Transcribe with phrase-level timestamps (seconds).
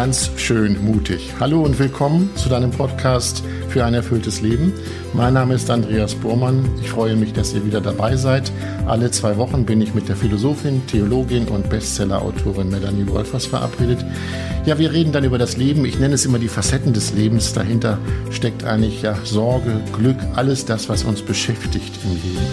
[0.00, 1.34] ganz schön mutig.
[1.40, 4.72] Hallo und willkommen zu deinem Podcast für ein erfülltes Leben.
[5.12, 6.66] Mein Name ist Andreas Bormann.
[6.80, 8.50] Ich freue mich, dass ihr wieder dabei seid.
[8.86, 14.02] Alle zwei Wochen bin ich mit der Philosophin, Theologin und Bestseller-Autorin Melanie Wolfers verabredet.
[14.64, 15.84] Ja, wir reden dann über das Leben.
[15.84, 17.52] Ich nenne es immer die Facetten des Lebens.
[17.52, 17.98] Dahinter
[18.30, 22.46] steckt eigentlich ja Sorge, Glück, alles das, was uns beschäftigt im Leben.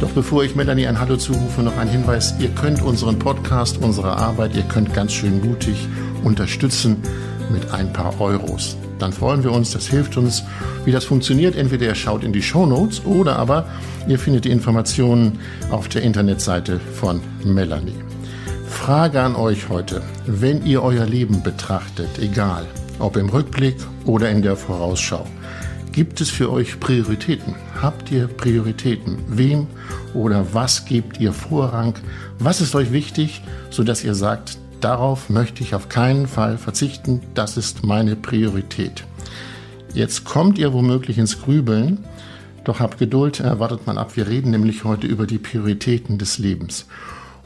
[0.00, 2.34] Doch bevor ich Melanie ein Hallo zurufe, noch ein Hinweis.
[2.40, 5.76] Ihr könnt unseren Podcast, unsere Arbeit, ihr könnt ganz schön mutig
[6.24, 6.96] unterstützen
[7.50, 8.76] mit ein paar Euros.
[8.98, 10.44] Dann freuen wir uns, das hilft uns.
[10.84, 13.66] Wie das funktioniert, entweder ihr schaut in die Show Notes oder aber
[14.08, 15.38] ihr findet die Informationen
[15.70, 17.98] auf der Internetseite von Melanie.
[18.66, 20.02] Frage an euch heute.
[20.26, 22.66] Wenn ihr euer Leben betrachtet, egal
[22.98, 25.26] ob im Rückblick oder in der Vorausschau,
[25.92, 27.54] Gibt es für euch Prioritäten?
[27.82, 29.18] Habt ihr Prioritäten?
[29.28, 29.66] Wem
[30.14, 31.92] oder was gebt ihr Vorrang?
[32.38, 37.56] Was ist euch wichtig, sodass ihr sagt, darauf möchte ich auf keinen Fall verzichten, das
[37.56, 39.04] ist meine Priorität.
[39.94, 42.04] Jetzt kommt ihr womöglich ins Grübeln,
[42.64, 44.16] doch habt Geduld, erwartet man ab.
[44.16, 46.86] Wir reden nämlich heute über die Prioritäten des Lebens.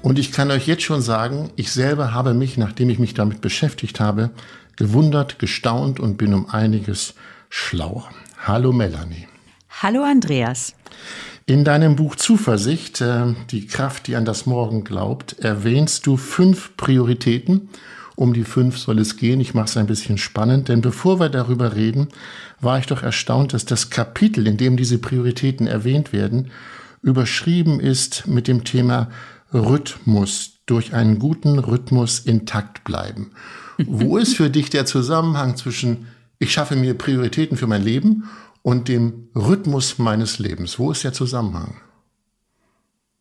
[0.03, 3.41] Und ich kann euch jetzt schon sagen, ich selber habe mich, nachdem ich mich damit
[3.41, 4.31] beschäftigt habe,
[4.77, 7.15] gewundert, gestaunt und bin um einiges
[7.49, 8.09] schlauer.
[8.47, 9.27] Hallo Melanie.
[9.83, 10.75] Hallo Andreas.
[11.49, 16.77] In deinem Buch Zuversicht, äh, die Kraft, die an das Morgen glaubt, erwähnst du fünf
[16.77, 17.69] Prioritäten.
[18.17, 19.39] Um die fünf soll es gehen.
[19.39, 22.09] Ich mache es ein bisschen spannend, denn bevor wir darüber reden,
[22.61, 26.51] war ich doch erstaunt, dass das Kapitel, in dem diese Prioritäten erwähnt werden,
[27.03, 29.09] überschrieben ist mit dem Thema
[29.55, 33.31] Rhythmus, durch einen guten Rhythmus intakt bleiben.
[33.87, 38.25] Wo ist für dich der Zusammenhang zwischen ich schaffe mir Prioritäten für mein Leben
[38.67, 40.81] und dem Rhythmus meines Lebens.
[40.81, 41.77] Wo ist der Zusammenhang?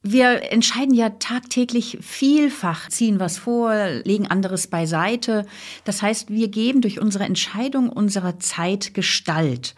[0.02, 5.46] Wir entscheiden ja tagtäglich vielfach, ziehen was vor, legen anderes beiseite.
[5.84, 9.76] Das heißt, wir geben durch unsere Entscheidung unserer Zeit Gestalt.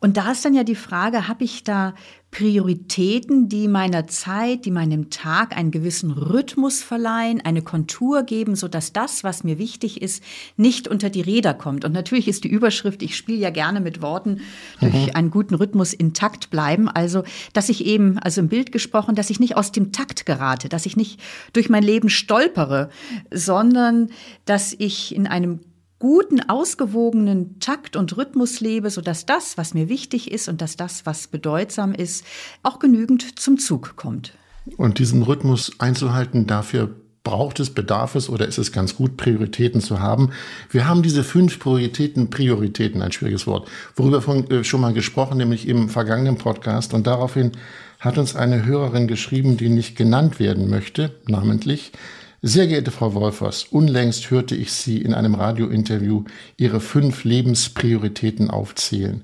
[0.00, 1.92] Und da ist dann ja die Frage, habe ich da
[2.30, 8.68] Prioritäten, die meiner Zeit, die meinem Tag einen gewissen Rhythmus verleihen, eine Kontur geben, so
[8.68, 10.22] dass das, was mir wichtig ist,
[10.56, 11.84] nicht unter die Räder kommt.
[11.84, 14.42] Und natürlich ist die Überschrift, ich spiele ja gerne mit Worten,
[14.78, 15.10] durch mhm.
[15.14, 16.88] einen guten Rhythmus intakt bleiben.
[16.88, 20.68] Also, dass ich eben, also im Bild gesprochen, dass ich nicht aus dem Takt gerate,
[20.68, 21.20] dass ich nicht
[21.52, 22.90] durch mein Leben stolpere,
[23.32, 24.10] sondern
[24.44, 25.60] dass ich in einem
[26.00, 31.06] guten, ausgewogenen Takt und Rhythmus lebe, sodass das, was mir wichtig ist und dass das,
[31.06, 32.24] was bedeutsam ist,
[32.64, 34.32] auch genügend zum Zug kommt.
[34.76, 39.82] Und diesen Rhythmus einzuhalten, dafür braucht es, bedarf es oder ist es ganz gut, Prioritäten
[39.82, 40.30] zu haben?
[40.70, 45.36] Wir haben diese fünf Prioritäten, Prioritäten, ein schwieriges Wort, worüber von, äh, schon mal gesprochen,
[45.36, 46.94] nämlich im vergangenen Podcast.
[46.94, 47.52] Und daraufhin
[47.98, 51.92] hat uns eine Hörerin geschrieben, die nicht genannt werden möchte, namentlich,
[52.42, 56.24] sehr geehrte Frau Wolfers, unlängst hörte ich Sie in einem Radiointerview
[56.56, 59.22] Ihre fünf Lebensprioritäten aufzählen.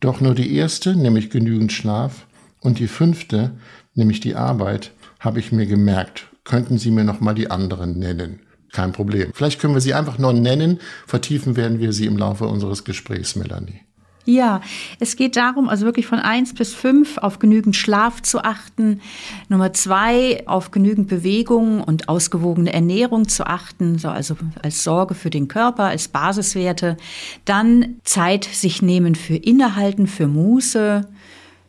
[0.00, 2.26] Doch nur die erste, nämlich genügend Schlaf,
[2.60, 3.52] und die fünfte,
[3.94, 6.28] nämlich die Arbeit, habe ich mir gemerkt.
[6.44, 8.40] Könnten Sie mir noch mal die anderen nennen?
[8.72, 9.32] Kein Problem.
[9.34, 10.78] Vielleicht können wir sie einfach nur nennen.
[11.06, 13.80] Vertiefen werden wir sie im Laufe unseres Gesprächs, Melanie.
[14.26, 14.60] Ja,
[14.98, 19.00] es geht darum, also wirklich von eins bis fünf auf genügend Schlaf zu achten.
[19.48, 25.30] Nummer zwei, auf genügend Bewegung und ausgewogene Ernährung zu achten, so also als Sorge für
[25.30, 26.98] den Körper, als Basiswerte.
[27.46, 31.08] Dann Zeit sich nehmen für Innehalten, für Muße,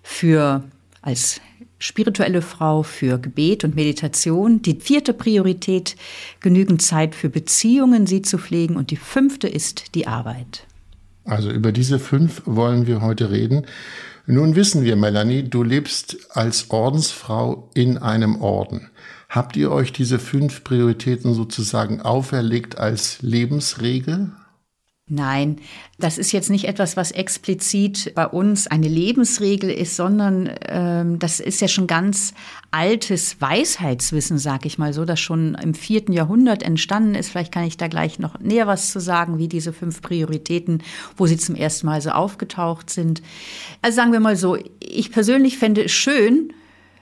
[0.04, 0.64] für
[1.02, 1.40] als
[1.80, 4.62] spirituelle Frau für Gebet und Meditation.
[4.62, 5.96] Die vierte Priorität,
[6.40, 8.76] genügend Zeit für Beziehungen, sie zu pflegen.
[8.76, 10.68] Und die fünfte ist die Arbeit.
[11.32, 13.66] Also über diese fünf wollen wir heute reden.
[14.26, 18.90] Nun wissen wir, Melanie, du lebst als Ordensfrau in einem Orden.
[19.30, 24.32] Habt ihr euch diese fünf Prioritäten sozusagen auferlegt als Lebensregel?
[25.14, 25.58] Nein,
[26.00, 31.42] das ist jetzt nicht etwas, was explizit bei uns eine Lebensregel ist, sondern ähm, das
[31.42, 32.34] ist ja schon ganz
[32.72, 37.28] altes Weisheitswissen, sag ich mal so, das schon im vierten Jahrhundert entstanden ist.
[37.28, 40.82] Vielleicht kann ich da gleich noch näher was zu sagen, wie diese fünf Prioritäten,
[41.18, 43.22] wo sie zum ersten Mal so aufgetaucht sind.
[43.82, 46.54] Also sagen wir mal so, ich persönlich fände es schön,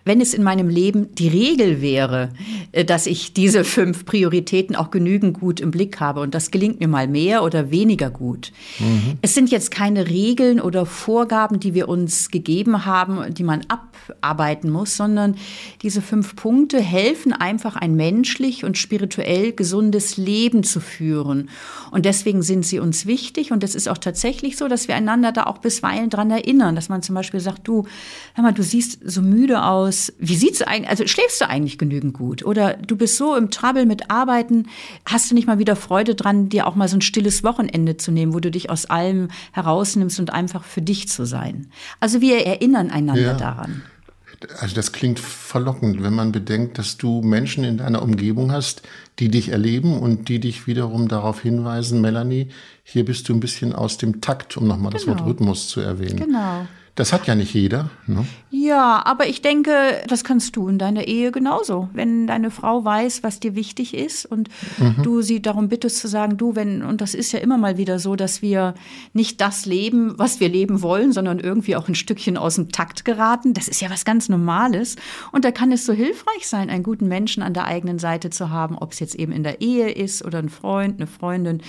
[0.10, 2.30] wenn es in meinem Leben die Regel wäre,
[2.72, 6.22] äh, dass ich diese fünf Prioritäten auch genügend gut im Blick habe.
[6.22, 8.52] Und das gelingt mir mal mehr oder weniger gut.
[8.80, 9.20] Mhm.
[9.22, 14.72] Es sind jetzt keine Regeln oder Vorgaben, die wir uns gegeben haben, die man abarbeiten
[14.72, 15.36] muss, sondern
[15.84, 21.52] diese fünf Punkte helfen einfach ein menschlich und spirituell gesundes Leben zu führen.
[21.92, 23.52] Und deswegen sind sie uns wichtig.
[23.52, 26.90] Und es ist auch tatsächlich so, dass wir einander da auch bisweilen dran erinnern, dass
[26.90, 27.86] man zum Beispiel sagt, du,
[28.34, 31.78] hör mal, du siehst so müde aus, Andreas, wie sieht's eigentlich, also schläfst du eigentlich
[31.78, 32.46] genügend gut?
[32.46, 34.68] Oder du bist so im Trouble mit Arbeiten,
[35.06, 38.12] hast du nicht mal wieder Freude dran, dir auch mal so ein stilles Wochenende zu
[38.12, 41.72] nehmen, wo du dich aus allem herausnimmst und einfach für dich zu sein?
[42.00, 43.34] Also wir erinnern einander ja.
[43.34, 43.84] daran.
[44.62, 48.84] Also das klingt verlockend, wenn man bedenkt, dass du Menschen in deiner Umgebung hast,
[49.20, 52.48] die dich erleben und die dich wiederum darauf hinweisen, Melanie,
[52.84, 54.98] hier bist du ein bisschen aus dem Takt, um nochmal genau.
[54.98, 55.30] das Wort genau.
[55.30, 56.16] Rhythmus zu erwähnen.
[56.16, 56.68] Genau.
[57.00, 57.90] Das hat ja nicht jeder.
[58.08, 58.26] Ne?
[58.52, 61.88] Ja, aber ich denke, das kannst du in deiner Ehe genauso.
[61.94, 65.02] Wenn deine Frau weiß, was dir wichtig ist und mhm.
[65.02, 68.00] du sie darum bittest zu sagen, du, wenn, und das ist ja immer mal wieder
[68.00, 68.74] so, dass wir
[69.14, 73.06] nicht das leben, was wir leben wollen, sondern irgendwie auch ein Stückchen aus dem Takt
[73.06, 73.54] geraten.
[73.54, 74.98] Das ist ja was ganz Normales.
[75.32, 78.50] Und da kann es so hilfreich sein, einen guten Menschen an der eigenen Seite zu
[78.50, 81.62] haben, ob es jetzt eben in der Ehe ist oder ein Freund, eine Freundin,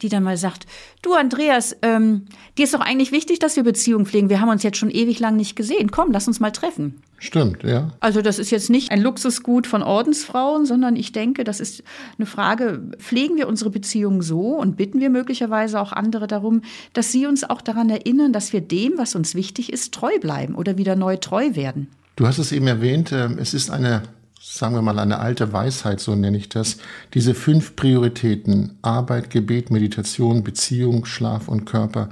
[0.00, 0.66] die dann mal sagt,
[1.02, 4.28] du Andreas, ähm, dir ist doch eigentlich wichtig, dass wir Beziehungen pflegen.
[4.28, 5.90] Wir haben uns jetzt jetzt schon ewig lang nicht gesehen.
[5.90, 7.02] Komm, lass uns mal treffen.
[7.18, 7.92] Stimmt, ja.
[8.00, 11.82] Also das ist jetzt nicht ein Luxusgut von Ordensfrauen, sondern ich denke, das ist
[12.18, 16.62] eine Frage, pflegen wir unsere Beziehung so und bitten wir möglicherweise auch andere darum,
[16.92, 20.54] dass sie uns auch daran erinnern, dass wir dem, was uns wichtig ist, treu bleiben
[20.54, 21.88] oder wieder neu treu werden.
[22.16, 24.02] Du hast es eben erwähnt, ähm, es ist eine
[24.38, 26.76] sagen wir mal, eine alte Weisheit, so nenne ich das,
[27.14, 32.10] diese fünf Prioritäten, Arbeit, Gebet, Meditation, Beziehung, Schlaf und Körper,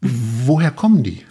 [0.00, 1.24] woher kommen die?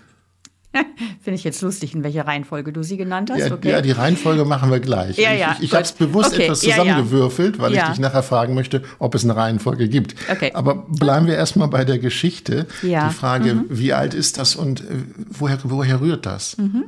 [1.22, 3.40] Finde ich jetzt lustig, in welcher Reihenfolge du sie genannt hast.
[3.40, 3.72] Ja, okay.
[3.72, 5.18] ja die Reihenfolge machen wir gleich.
[5.18, 6.44] Ja, ja, ich ich habe es bewusst okay.
[6.44, 10.16] etwas zusammengewürfelt, weil ich dich nachher fragen möchte, ob es eine Reihenfolge gibt.
[10.30, 10.52] Okay.
[10.54, 12.68] Aber bleiben wir erstmal bei der Geschichte.
[12.82, 13.66] Die Frage, mhm.
[13.70, 16.58] wie alt ist das und äh, woher, woher rührt das?
[16.58, 16.86] Mhm.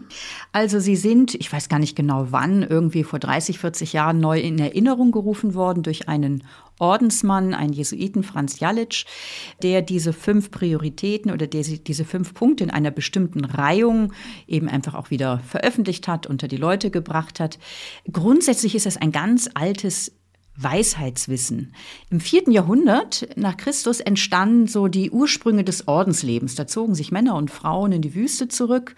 [0.51, 4.39] Also sie sind, ich weiß gar nicht genau wann, irgendwie vor 30, 40 Jahren neu
[4.39, 6.43] in Erinnerung gerufen worden durch einen
[6.79, 9.05] Ordensmann, einen Jesuiten, Franz Jalitsch,
[9.61, 14.13] der diese fünf Prioritäten oder der diese fünf Punkte in einer bestimmten Reihung
[14.47, 17.59] eben einfach auch wieder veröffentlicht hat, unter die Leute gebracht hat.
[18.11, 20.13] Grundsätzlich ist es ein ganz altes
[20.61, 21.73] Weisheitswissen.
[22.09, 26.55] Im vierten Jahrhundert nach Christus entstanden so die Ursprünge des Ordenslebens.
[26.55, 28.95] Da zogen sich Männer und Frauen in die Wüste zurück,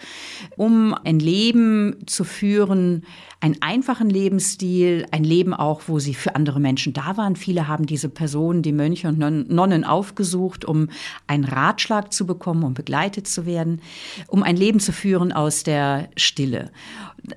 [0.57, 3.05] um ein Leben zu führen,
[3.41, 7.35] einen einfachen Lebensstil, ein Leben auch, wo sie für andere Menschen da waren.
[7.35, 10.89] Viele haben diese Personen, die Mönche und Nonnen aufgesucht, um
[11.25, 13.81] einen Ratschlag zu bekommen, um begleitet zu werden,
[14.27, 16.69] um ein Leben zu führen aus der Stille.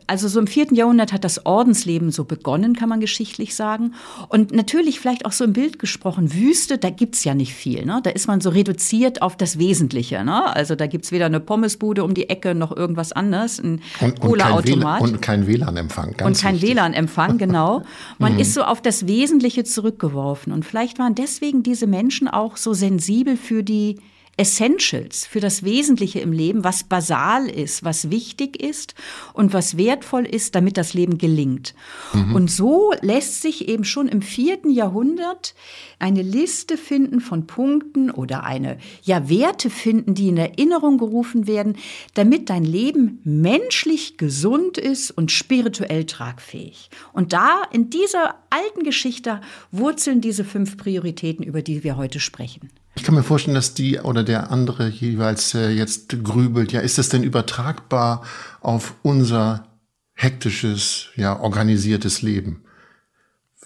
[0.07, 3.95] Also so im vierten Jahrhundert hat das Ordensleben so begonnen, kann man geschichtlich sagen.
[4.29, 7.85] Und natürlich vielleicht auch so im Bild gesprochen, Wüste, da gibt's ja nicht viel.
[7.85, 8.01] Ne?
[8.03, 10.25] Da ist man so reduziert auf das Wesentliche.
[10.25, 10.55] Ne?
[10.55, 13.81] Also da gibt's weder eine Pommesbude um die Ecke noch irgendwas anderes, ein
[14.21, 15.03] Cola-Automat.
[15.03, 15.94] Und kein WLAN-Empfang.
[15.97, 17.83] Und kein WLAN-Empfang, genau.
[18.19, 18.41] Man mhm.
[18.41, 20.53] ist so auf das Wesentliche zurückgeworfen.
[20.53, 23.99] Und vielleicht waren deswegen diese Menschen auch so sensibel für die
[24.37, 28.95] Essentials, für das Wesentliche im Leben, was basal ist, was wichtig ist
[29.33, 31.75] und was wertvoll ist, damit das Leben gelingt.
[32.13, 32.35] Mhm.
[32.35, 35.55] Und so lässt sich eben schon im vierten Jahrhundert
[35.99, 41.77] eine Liste finden von Punkten oder eine, ja, Werte finden, die in Erinnerung gerufen werden,
[42.15, 46.91] damit dein Leben menschlich gesund ist und spirituell tragfähig.
[47.13, 49.41] Und da in dieser alten Geschichte
[49.71, 52.71] wurzeln diese fünf Prioritäten, über die wir heute sprechen.
[52.97, 56.73] Ich kann mir vorstellen, dass die oder der andere jeweils äh, jetzt grübelt.
[56.73, 58.23] Ja, ist das denn übertragbar
[58.61, 59.67] auf unser
[60.15, 62.63] hektisches, ja, organisiertes Leben?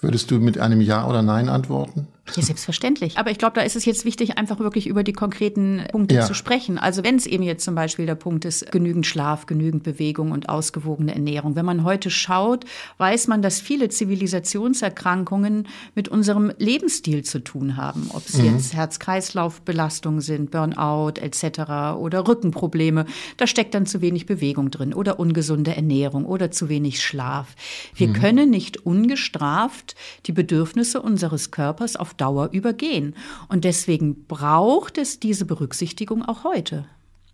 [0.01, 2.07] Würdest du mit einem Ja oder Nein antworten?
[2.35, 3.17] Ja, selbstverständlich.
[3.17, 6.25] Aber ich glaube, da ist es jetzt wichtig, einfach wirklich über die konkreten Punkte ja.
[6.25, 6.77] zu sprechen.
[6.77, 10.49] Also wenn es eben jetzt zum Beispiel der Punkt ist, genügend Schlaf, genügend Bewegung und
[10.49, 11.55] ausgewogene Ernährung.
[11.55, 12.65] Wenn man heute schaut,
[12.97, 18.09] weiß man, dass viele Zivilisationserkrankungen mit unserem Lebensstil zu tun haben.
[18.13, 18.45] Ob es mhm.
[18.45, 21.97] jetzt Herz-Kreislauf-Belastungen sind, Burnout etc.
[21.97, 23.05] oder Rückenprobleme.
[23.37, 27.55] Da steckt dann zu wenig Bewegung drin oder ungesunde Ernährung oder zu wenig Schlaf.
[27.95, 28.13] Wir mhm.
[28.13, 29.95] können nicht ungestraft
[30.25, 33.15] die Bedürfnisse unseres Körpers auf Dauer übergehen.
[33.47, 36.85] Und deswegen braucht es diese Berücksichtigung auch heute.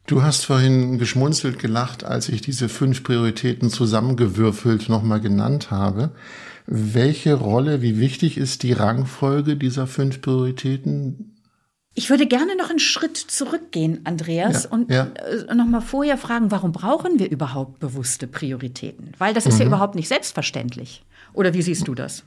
[0.08, 6.12] Du hast vorhin geschmunzelt gelacht, als ich diese fünf Prioritäten zusammengewürfelt nochmal genannt habe.
[6.68, 11.36] Welche Rolle, wie wichtig ist die Rangfolge dieser fünf Prioritäten?
[11.96, 15.08] Ich würde gerne noch einen Schritt zurückgehen, Andreas, ja, und ja.
[15.48, 19.14] Äh, noch mal vorher fragen, warum brauchen wir überhaupt bewusste Prioritäten?
[19.18, 19.62] Weil das ist mhm.
[19.62, 21.04] ja überhaupt nicht selbstverständlich.
[21.34, 22.24] Oder wie siehst du das?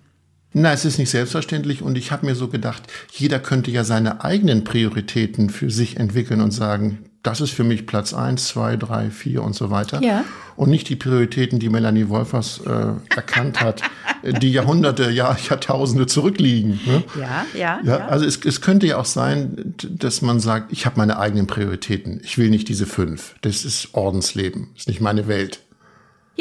[0.53, 4.25] Na, es ist nicht selbstverständlich und ich habe mir so gedacht, jeder könnte ja seine
[4.25, 9.11] eigenen Prioritäten für sich entwickeln und sagen, das ist für mich Platz eins, zwei, drei,
[9.11, 10.03] vier und so weiter.
[10.03, 10.25] Ja.
[10.57, 13.83] Und nicht die Prioritäten, die Melanie Wolfers äh, erkannt hat,
[14.25, 16.81] die Jahrhunderte, ja, Jahrtausende zurückliegen.
[16.87, 17.05] Ne?
[17.21, 18.07] Ja, ja, ja.
[18.09, 22.21] Also es, es könnte ja auch sein, dass man sagt, ich habe meine eigenen Prioritäten.
[22.25, 23.35] Ich will nicht diese fünf.
[23.43, 25.61] Das ist Ordensleben, das ist nicht meine Welt.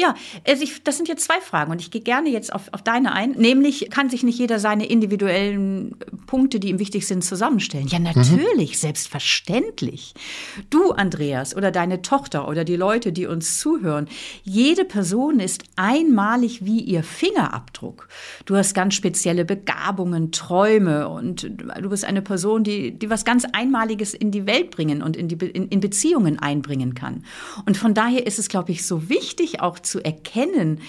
[0.00, 0.14] Ja,
[0.46, 3.12] also ich, das sind jetzt zwei Fragen und ich gehe gerne jetzt auf, auf deine
[3.12, 3.32] ein.
[3.32, 5.96] Nämlich, kann sich nicht jeder seine individuellen
[6.28, 7.88] Punkte, die ihm wichtig sind, zusammenstellen?
[7.88, 8.76] Ja, natürlich, mhm.
[8.76, 10.14] selbstverständlich.
[10.70, 14.08] Du, Andreas, oder deine Tochter oder die Leute, die uns zuhören,
[14.44, 18.06] jede Person ist einmalig wie ihr Fingerabdruck.
[18.44, 23.44] Du hast ganz spezielle Begabungen, Träume und du bist eine Person, die, die was ganz
[23.52, 27.24] Einmaliges in die Welt bringen und in, die, in, in Beziehungen einbringen kann.
[27.66, 30.80] Und von daher ist es, glaube ich, so wichtig, auch zu erkennen,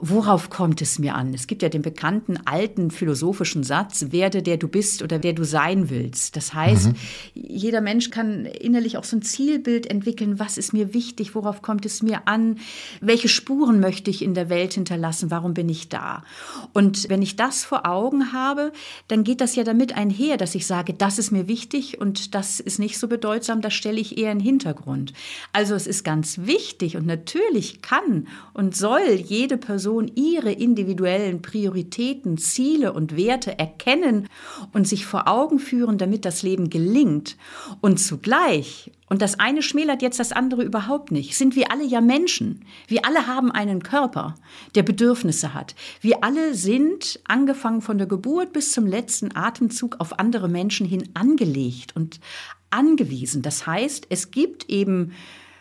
[0.00, 1.34] Worauf kommt es mir an?
[1.34, 5.42] Es gibt ja den bekannten alten philosophischen Satz, werde der du bist oder wer du
[5.42, 6.36] sein willst.
[6.36, 6.94] Das heißt, mhm.
[7.34, 11.84] jeder Mensch kann innerlich auch so ein Zielbild entwickeln, was ist mir wichtig, worauf kommt
[11.84, 12.58] es mir an,
[13.00, 16.22] welche Spuren möchte ich in der Welt hinterlassen, warum bin ich da?
[16.72, 18.72] Und wenn ich das vor Augen habe,
[19.08, 22.60] dann geht das ja damit einher, dass ich sage, das ist mir wichtig und das
[22.60, 25.12] ist nicht so bedeutsam, das stelle ich eher in den Hintergrund.
[25.52, 31.40] Also es ist ganz wichtig und natürlich kann und soll jede Person Person ihre individuellen
[31.40, 34.28] Prioritäten, Ziele und Werte erkennen
[34.74, 37.38] und sich vor Augen führen, damit das Leben gelingt.
[37.80, 42.02] Und zugleich, und das eine schmälert jetzt das andere überhaupt nicht, sind wir alle ja
[42.02, 42.66] Menschen.
[42.86, 44.34] Wir alle haben einen Körper,
[44.74, 45.74] der Bedürfnisse hat.
[46.02, 51.08] Wir alle sind, angefangen von der Geburt bis zum letzten Atemzug, auf andere Menschen hin
[51.14, 52.20] angelegt und
[52.68, 53.40] angewiesen.
[53.40, 55.12] Das heißt, es gibt eben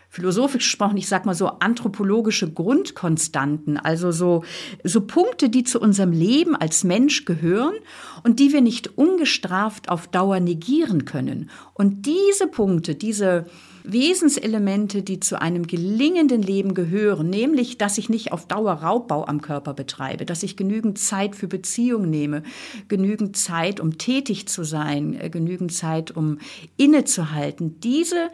[0.10, 4.44] philosophisch gesprochen, ich sag mal so anthropologische Grundkonstanten, also so,
[4.84, 7.76] so Punkte, die zu unserem Leben als Mensch gehören
[8.24, 11.50] und die wir nicht ungestraft auf Dauer negieren können.
[11.74, 13.46] Und diese Punkte, diese
[13.84, 19.42] Wesenselemente, die zu einem gelingenden Leben gehören, nämlich, dass ich nicht auf Dauer Raubbau am
[19.42, 22.44] Körper betreibe, dass ich genügend Zeit für Beziehung nehme,
[22.90, 26.40] genügend Zeit, um tätig zu sein, äh, genügend Zeit, um
[26.76, 27.80] innezuhalten.
[27.80, 28.30] Diese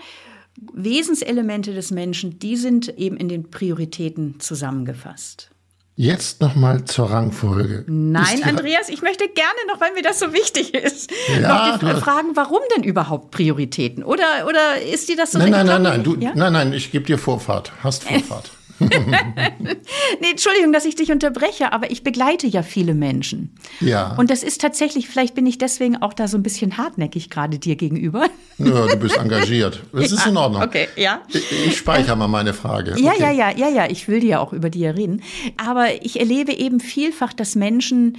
[0.74, 5.50] Wesenselemente des Menschen, die sind eben in den Prioritäten zusammengefasst.
[5.96, 7.86] Jetzt nochmal zur Rangfolge.
[7.88, 12.30] Nein, Andreas, ich möchte gerne noch, weil mir das so wichtig ist, ja, noch fragen,
[12.34, 14.04] warum denn überhaupt Prioritäten?
[14.04, 16.32] Oder, oder ist dir das so Nein, nein, nein, nein, du, ja?
[16.34, 17.72] nein, nein, ich gebe dir Vorfahrt.
[17.84, 18.52] Hast Vorfahrt.
[20.22, 23.56] nee, Entschuldigung, dass ich dich unterbreche, aber ich begleite ja viele Menschen.
[23.80, 24.16] Ja.
[24.18, 27.60] Und das ist tatsächlich, vielleicht bin ich deswegen auch da so ein bisschen hartnäckig gerade
[27.60, 28.28] dir gegenüber.
[28.58, 29.82] Ja, du bist engagiert.
[29.92, 30.62] Das ja, ist in Ordnung.
[30.62, 31.22] Okay, ja.
[31.30, 32.96] Ich, ich speichere mal meine Frage.
[32.98, 33.22] Ja, okay.
[33.22, 33.90] ja, ja, ja, ja.
[33.90, 35.22] Ich will dir ja auch über dir reden.
[35.58, 38.18] Aber ich erlebe eben vielfach, dass Menschen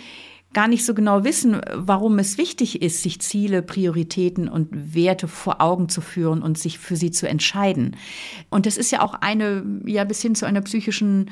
[0.55, 5.61] gar nicht so genau wissen, warum es wichtig ist, sich Ziele, Prioritäten und Werte vor
[5.61, 7.97] Augen zu führen und sich für sie zu entscheiden.
[8.51, 11.31] Und das ist ja auch eine, ja, bis hin zu einer psychischen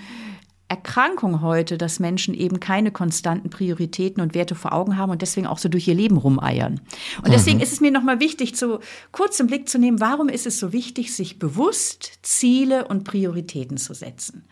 [0.73, 5.47] Erkrankung heute, dass Menschen eben keine konstanten Prioritäten und Werte vor Augen haben und deswegen
[5.47, 6.81] auch so durch ihr Leben rumeiern.
[7.23, 7.63] Und deswegen mhm.
[7.63, 8.79] ist es mir nochmal wichtig, zu
[9.11, 13.77] kurz im Blick zu nehmen, warum ist es so wichtig, sich bewusst Ziele und Prioritäten
[13.77, 14.45] zu setzen.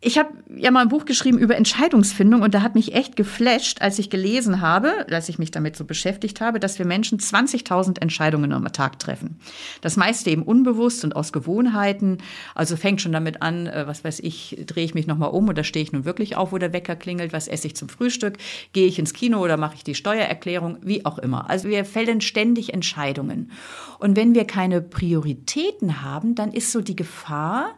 [0.00, 3.82] Ich habe ja mal ein Buch geschrieben über Entscheidungsfindung und da hat mich echt geflasht,
[3.82, 8.00] als ich gelesen habe, als ich mich damit so beschäftigt habe, dass wir Menschen 20.000
[8.00, 9.40] Entscheidungen am Tag treffen.
[9.80, 12.18] Das meiste eben unbewusst und aus Gewohnheiten.
[12.54, 15.64] Also fängt schon damit an, äh, was weiß ich, drehe ich mich nochmal um oder
[15.64, 18.38] stehe ich nun wirklich auf, wo der Wecker klingelt, was esse ich zum Frühstück,
[18.72, 21.50] gehe ich ins Kino oder mache ich die Steuererklärung, wie auch immer.
[21.50, 23.50] Also wir fällen ständig Entscheidungen.
[23.98, 27.74] Und wenn wir keine Prioritäten haben, dann ist so die Gefahr,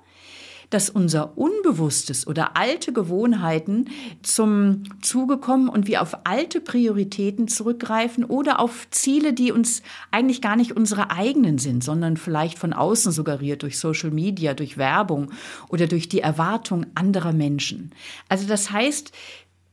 [0.70, 3.88] dass unser Unbewusstes oder alte Gewohnheiten
[4.22, 10.40] zum Zuge kommen und wir auf alte Prioritäten zurückgreifen oder auf Ziele, die uns eigentlich
[10.40, 15.32] gar nicht unsere eigenen sind, sondern vielleicht von außen suggeriert durch Social Media, durch Werbung
[15.68, 17.90] oder durch die Erwartung anderer Menschen.
[18.28, 19.12] Also das heißt,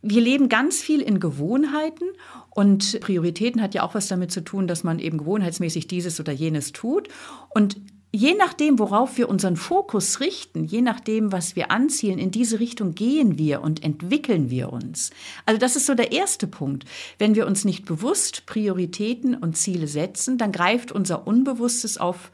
[0.01, 2.06] wir leben ganz viel in Gewohnheiten
[2.50, 6.32] und Prioritäten hat ja auch was damit zu tun, dass man eben gewohnheitsmäßig dieses oder
[6.32, 7.08] jenes tut.
[7.50, 7.77] Und
[8.17, 12.95] je nachdem, worauf wir unseren Fokus richten, je nachdem, was wir anzielen, in diese Richtung
[12.95, 15.12] gehen wir und entwickeln wir uns.
[15.45, 16.86] Also das ist so der erste Punkt.
[17.19, 22.31] Wenn wir uns nicht bewusst Prioritäten und Ziele setzen, dann greift unser Unbewusstes auf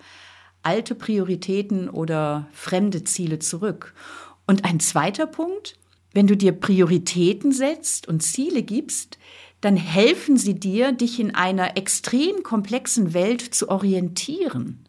[0.61, 3.93] alte Prioritäten oder fremde Ziele zurück.
[4.47, 5.75] Und ein zweiter Punkt,
[6.13, 9.17] wenn du dir Prioritäten setzt und Ziele gibst,
[9.59, 14.82] dann helfen sie dir, dich in einer extrem komplexen Welt zu orientieren.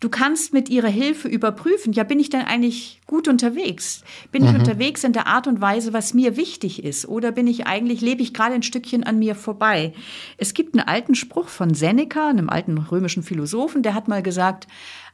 [0.00, 4.04] Du kannst mit ihrer Hilfe überprüfen, ja, bin ich denn eigentlich gut unterwegs?
[4.30, 4.48] Bin mhm.
[4.48, 7.08] ich unterwegs in der Art und Weise, was mir wichtig ist?
[7.08, 9.92] Oder bin ich eigentlich, lebe ich gerade ein Stückchen an mir vorbei?
[10.36, 14.68] Es gibt einen alten Spruch von Seneca, einem alten römischen Philosophen, der hat mal gesagt,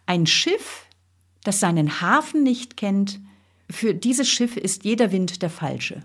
[0.05, 0.85] ein Schiff,
[1.45, 3.21] das seinen Hafen nicht kennt,
[3.71, 6.03] für dieses Schiff ist jeder Wind der falsche.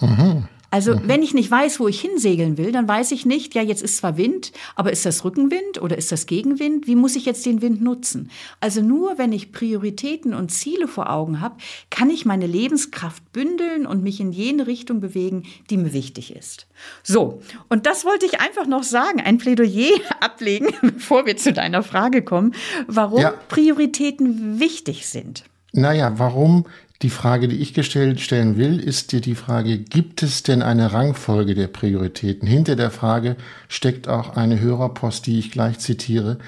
[0.00, 0.48] Mhm.
[0.70, 1.02] Also mhm.
[1.04, 3.98] wenn ich nicht weiß, wo ich hinsegeln will, dann weiß ich nicht, ja, jetzt ist
[3.98, 6.86] zwar Wind, aber ist das Rückenwind oder ist das Gegenwind?
[6.86, 8.30] Wie muss ich jetzt den Wind nutzen?
[8.60, 11.56] Also nur wenn ich Prioritäten und Ziele vor Augen habe,
[11.90, 16.66] kann ich meine Lebenskraft bündeln und mich in jene Richtung bewegen, die mir wichtig ist.
[17.02, 21.82] So, und das wollte ich einfach noch sagen, ein Plädoyer ablegen, bevor wir zu deiner
[21.82, 22.54] Frage kommen,
[22.86, 23.34] warum ja.
[23.48, 25.44] Prioritäten wichtig sind.
[25.72, 26.64] Naja, warum
[27.02, 30.92] die Frage, die ich gestellt stellen will, ist dir die Frage, gibt es denn eine
[30.92, 32.48] Rangfolge der Prioritäten?
[32.48, 33.36] Hinter der Frage
[33.68, 36.38] steckt auch eine Hörerpost, die ich gleich zitiere.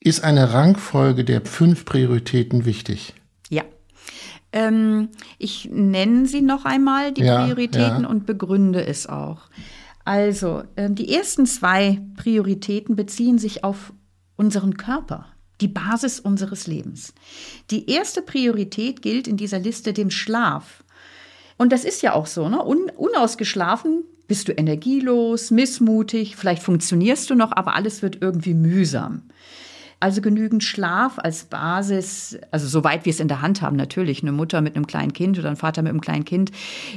[0.00, 3.12] Ist eine Rangfolge der fünf Prioritäten wichtig?
[3.50, 3.64] Ja.
[4.52, 8.08] Ähm, ich nenne sie noch einmal, die ja, Prioritäten, ja.
[8.08, 9.42] und begründe es auch.
[10.06, 13.92] Also, äh, die ersten zwei Prioritäten beziehen sich auf
[14.36, 15.26] unseren Körper
[15.60, 17.12] die Basis unseres Lebens.
[17.70, 20.82] Die erste Priorität gilt in dieser Liste dem Schlaf.
[21.56, 22.64] Und das ist ja auch so, ne?
[22.64, 29.22] Un unausgeschlafen bist du energielos, missmutig, vielleicht funktionierst du noch, aber alles wird irgendwie mühsam.
[30.02, 34.22] Also genügend Schlaf als Basis, also soweit wir es in der Hand haben, natürlich.
[34.22, 36.52] Eine Mutter mit einem kleinen Kind oder ein Vater mit einem kleinen Kind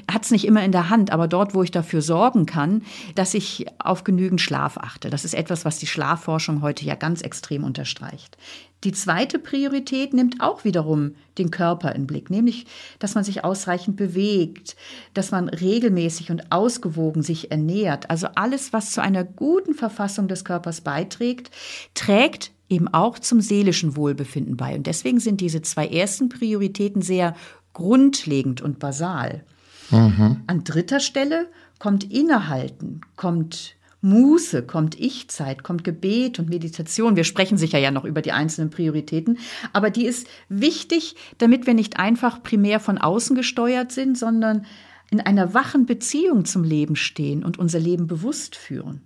[0.09, 2.81] hat es nicht immer in der Hand, aber dort, wo ich dafür sorgen kann,
[3.15, 5.09] dass ich auf genügend Schlaf achte.
[5.09, 8.37] Das ist etwas, was die Schlafforschung heute ja ganz extrem unterstreicht.
[8.85, 12.65] Die zweite Priorität nimmt auch wiederum den Körper in Blick, nämlich,
[12.99, 14.77] dass man sich ausreichend bewegt,
[15.13, 18.09] dass man regelmäßig und ausgewogen sich ernährt.
[18.09, 21.51] Also alles, was zu einer guten Verfassung des Körpers beiträgt,
[21.95, 24.75] trägt eben auch zum seelischen Wohlbefinden bei.
[24.75, 27.35] Und deswegen sind diese zwei ersten Prioritäten sehr
[27.73, 29.43] grundlegend und basal.
[29.91, 30.41] Mhm.
[30.47, 31.47] An dritter Stelle
[31.79, 37.15] kommt Innehalten, kommt Muße, kommt Ich-Zeit, kommt Gebet und Meditation.
[37.15, 39.39] Wir sprechen sicher ja noch über die einzelnen Prioritäten,
[39.71, 44.65] aber die ist wichtig, damit wir nicht einfach primär von außen gesteuert sind, sondern
[45.09, 49.01] in einer wachen Beziehung zum Leben stehen und unser Leben bewusst führen.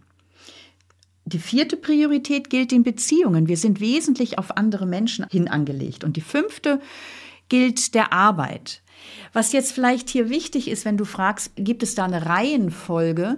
[1.27, 3.49] Die vierte Priorität gilt den Beziehungen.
[3.49, 6.05] Wir sind wesentlich auf andere Menschen hin angelegt.
[6.05, 6.79] Und die fünfte
[7.49, 8.81] gilt der Arbeit.
[9.33, 13.37] Was jetzt vielleicht hier wichtig ist, wenn du fragst, gibt es da eine Reihenfolge?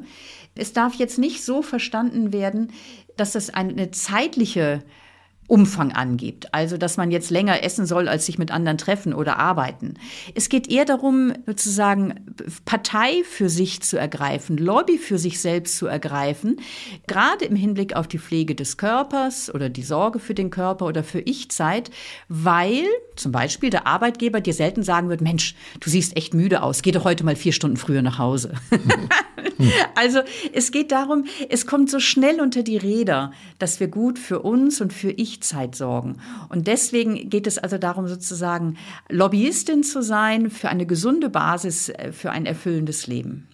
[0.53, 2.73] Es darf jetzt nicht so verstanden werden,
[3.17, 4.83] dass das eine zeitliche
[5.49, 6.53] Umfang angibt.
[6.53, 9.95] Also, dass man jetzt länger essen soll, als sich mit anderen treffen oder arbeiten.
[10.35, 12.35] Es geht eher darum, sozusagen
[12.65, 16.57] Partei für sich zu ergreifen, Lobby für sich selbst zu ergreifen,
[17.07, 21.03] gerade im Hinblick auf die Pflege des Körpers oder die Sorge für den Körper oder
[21.03, 21.89] für Ich-Zeit,
[22.27, 22.85] weil
[23.15, 26.91] zum Beispiel der Arbeitgeber dir selten sagen wird, Mensch, du siehst echt müde aus, geh
[26.91, 28.53] doch heute mal vier Stunden früher nach Hause.
[29.95, 30.19] also
[30.53, 34.79] es geht darum, es kommt so schnell unter die Räder, dass wir gut für uns
[34.79, 36.17] und für Ich Echtzeit sorgen.
[36.49, 38.75] Und deswegen geht es also darum, sozusagen
[39.09, 43.47] Lobbyistin zu sein für eine gesunde Basis äh, für ein erfüllendes Leben.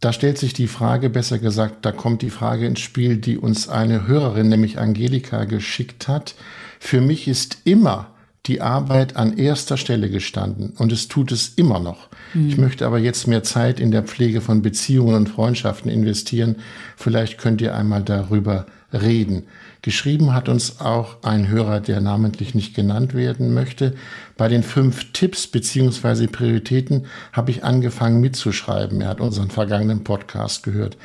[0.00, 3.68] Da stellt sich die Frage, besser gesagt, da kommt die Frage ins Spiel, die uns
[3.68, 6.34] eine Hörerin, nämlich Angelika, geschickt hat.
[6.78, 8.14] Für mich ist immer
[8.46, 12.08] die Arbeit an erster Stelle gestanden und es tut es immer noch.
[12.32, 12.48] Mhm.
[12.48, 16.56] Ich möchte aber jetzt mehr Zeit in der Pflege von Beziehungen und Freundschaften investieren.
[16.96, 19.44] Vielleicht könnt ihr einmal darüber reden.
[19.82, 23.94] Geschrieben hat uns auch ein Hörer, der namentlich nicht genannt werden möchte.
[24.36, 29.00] Bei den fünf Tipps beziehungsweise Prioritäten habe ich angefangen mitzuschreiben.
[29.00, 30.96] Er hat unseren vergangenen Podcast gehört.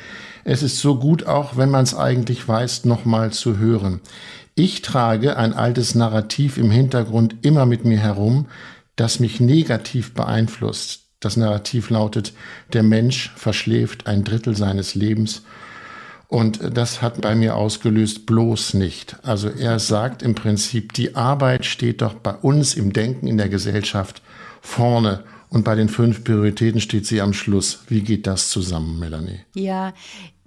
[0.44, 4.00] Es ist so gut auch, wenn man es eigentlich weiß, nochmal zu hören.
[4.54, 8.46] Ich trage ein altes Narrativ im Hintergrund immer mit mir herum,
[8.96, 11.02] das mich negativ beeinflusst.
[11.20, 12.32] Das Narrativ lautet,
[12.72, 15.42] der Mensch verschläft ein Drittel seines Lebens
[16.28, 19.16] und das hat bei mir ausgelöst, bloß nicht.
[19.22, 23.48] Also er sagt im Prinzip, die Arbeit steht doch bei uns im Denken in der
[23.48, 24.22] Gesellschaft
[24.60, 25.24] vorne.
[25.50, 27.84] Und bei den fünf Prioritäten steht sie am Schluss.
[27.86, 29.40] Wie geht das zusammen, Melanie?
[29.54, 29.92] Ja,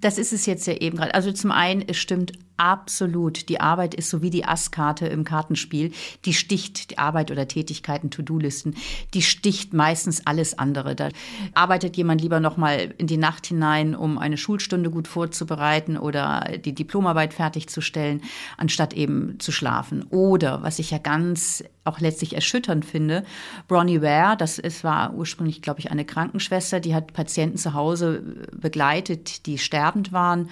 [0.00, 1.14] das ist es jetzt ja eben gerade.
[1.14, 3.48] Also zum einen, es stimmt Absolut.
[3.48, 5.92] Die Arbeit ist so wie die Asskarte im Kartenspiel.
[6.24, 8.74] Die sticht die Arbeit oder Tätigkeiten, To-Do-Listen.
[9.14, 10.96] Die sticht meistens alles andere.
[10.96, 11.10] Da
[11.54, 16.50] arbeitet jemand lieber noch mal in die Nacht hinein, um eine Schulstunde gut vorzubereiten oder
[16.64, 18.22] die Diplomarbeit fertigzustellen,
[18.56, 20.02] anstatt eben zu schlafen.
[20.10, 23.24] Oder, was ich ja ganz auch letztlich erschütternd finde,
[23.66, 28.22] Bronnie Ware, das ist, war ursprünglich, glaube ich, eine Krankenschwester, die hat Patienten zu Hause
[28.52, 30.50] begleitet, die sterbend waren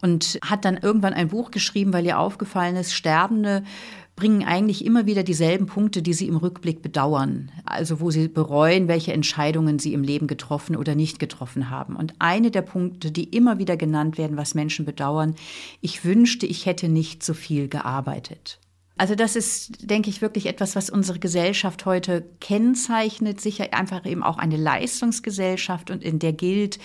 [0.00, 3.62] und hat dann irgendwann ein Buch geschrieben, weil ihr aufgefallen ist, Sterbende
[4.14, 7.50] bringen eigentlich immer wieder dieselben Punkte, die sie im Rückblick bedauern.
[7.64, 11.96] Also wo sie bereuen, welche Entscheidungen sie im Leben getroffen oder nicht getroffen haben.
[11.96, 15.34] Und eine der Punkte, die immer wieder genannt werden, was Menschen bedauern,
[15.80, 18.58] ich wünschte, ich hätte nicht so viel gearbeitet.
[19.02, 23.40] Also das ist, denke ich, wirklich etwas, was unsere Gesellschaft heute kennzeichnet.
[23.40, 26.78] Sicher einfach eben auch eine Leistungsgesellschaft und in der gilt,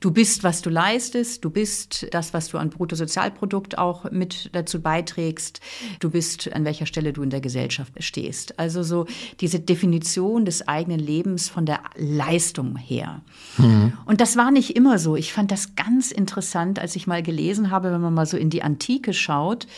[0.00, 4.82] du bist, was du leistest, du bist das, was du an Bruttosozialprodukt auch mit dazu
[4.82, 5.60] beiträgst,
[6.00, 8.58] du bist, an welcher Stelle du in der Gesellschaft stehst.
[8.58, 9.06] Also so
[9.38, 13.22] diese Definition des eigenen Lebens von der Leistung her.
[13.58, 13.92] Mhm.
[14.06, 15.14] Und das war nicht immer so.
[15.14, 18.50] Ich fand das ganz interessant, als ich mal gelesen habe, wenn man mal so in
[18.50, 19.68] die Antike schaut,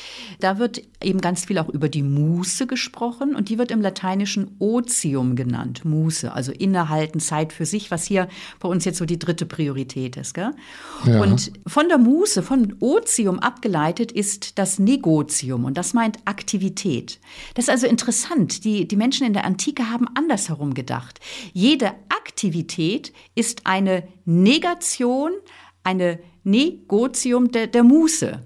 [0.41, 4.55] da wird eben ganz viel auch über die Muße gesprochen und die wird im Lateinischen
[4.61, 5.85] Otium genannt.
[5.85, 8.29] Muße, also innehalten, Zeit für sich, was hier
[8.61, 10.33] bei uns jetzt so die dritte Priorität ist.
[10.33, 10.53] Gell?
[11.05, 11.21] Ja.
[11.21, 17.19] Und von der Muße, von Otium abgeleitet ist das Negotium und das meint Aktivität.
[17.55, 18.63] Das ist also interessant.
[18.63, 21.19] Die, die Menschen in der Antike haben andersherum gedacht.
[21.53, 25.33] Jede Aktivität ist eine Negation,
[25.83, 28.45] eine Negotium der, der Muße.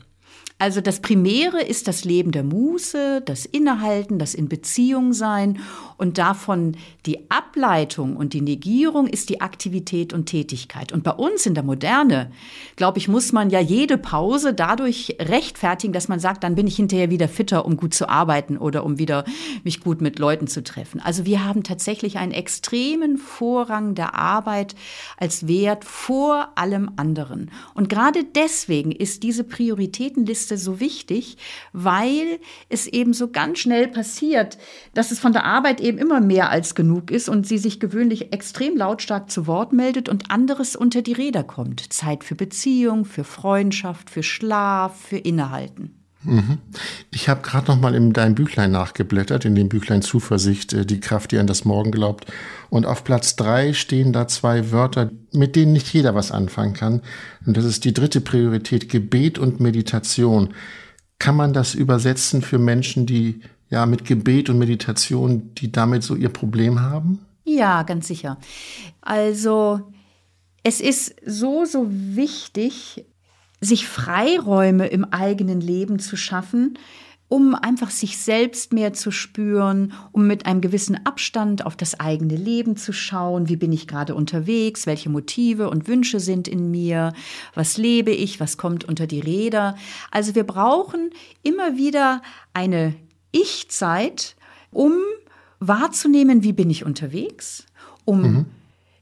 [0.59, 5.59] Also das Primäre ist das Leben der Muße, das Innehalten, das in Beziehung sein
[5.97, 10.93] und davon die Ableitung und die Negierung ist die Aktivität und Tätigkeit.
[10.93, 12.31] Und bei uns in der Moderne,
[12.77, 16.77] glaube ich, muss man ja jede Pause dadurch rechtfertigen, dass man sagt, dann bin ich
[16.77, 19.25] hinterher wieder fitter, um gut zu arbeiten oder um wieder
[19.65, 21.01] mich gut mit Leuten zu treffen.
[21.01, 24.75] Also wir haben tatsächlich einen extremen Vorrang der Arbeit
[25.17, 27.51] als Wert vor allem anderen.
[27.75, 31.39] Und gerade deswegen ist diese Prioritätenliste Liste so wichtig,
[31.73, 34.59] weil es eben so ganz schnell passiert,
[34.95, 38.33] dass es von der Arbeit eben immer mehr als genug ist und sie sich gewöhnlich
[38.33, 41.93] extrem lautstark zu Wort meldet und anderes unter die Räder kommt.
[41.93, 45.97] Zeit für Beziehung, für Freundschaft, für Schlaf, für Innehalten.
[46.27, 46.59] Mhm.
[47.13, 50.99] Ich habe gerade noch mal in deinem Büchlein nachgeblättert, in dem Büchlein Zuversicht, äh, die
[51.01, 52.27] Kraft, die an das Morgen glaubt.
[52.69, 57.03] Und auf Platz drei stehen da zwei Wörter, mit denen nicht jeder was anfangen kann.
[57.47, 60.53] Und das ist die dritte Priorität, Gebet und Meditation.
[61.19, 66.15] Kann man das übersetzen für Menschen, die ja mit Gebet und Meditation, die damit so
[66.15, 67.21] ihr Problem haben?
[67.45, 68.39] Ja, ganz sicher.
[69.01, 69.81] Also
[70.63, 73.05] es ist so, so wichtig,
[73.61, 76.79] sich Freiräume im eigenen Leben zu schaffen,
[77.29, 82.37] um einfach sich selbst mehr zu spüren, um mit einem gewissen Abstand auf das eigene
[82.37, 87.13] Leben zu schauen, wie bin ich gerade unterwegs, welche Motive und Wünsche sind in mir,
[87.55, 89.77] was lebe ich, was kommt unter die Räder.
[90.13, 91.11] Also wir brauchen
[91.43, 92.95] immer wieder eine
[93.33, 94.37] Ich-Zeit,
[94.71, 94.93] um
[95.61, 97.67] wahrzunehmen, wie bin ich unterwegs,
[98.05, 98.47] um mhm.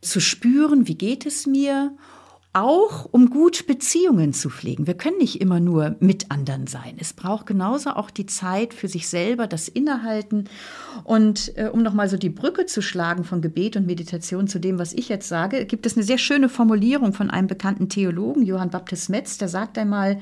[0.00, 1.96] zu spüren, wie geht es mir
[2.54, 4.86] auch um gut Beziehungen zu pflegen.
[4.86, 6.96] Wir können nicht immer nur mit anderen sein.
[7.00, 10.48] Es braucht genauso auch die Zeit für sich selber, das Innehalten.
[11.02, 14.78] Und äh, um nochmal so die Brücke zu schlagen von Gebet und Meditation zu dem,
[14.78, 18.70] was ich jetzt sage, gibt es eine sehr schöne Formulierung von einem bekannten Theologen, Johann
[18.70, 20.20] Baptist Metz, der sagt einmal,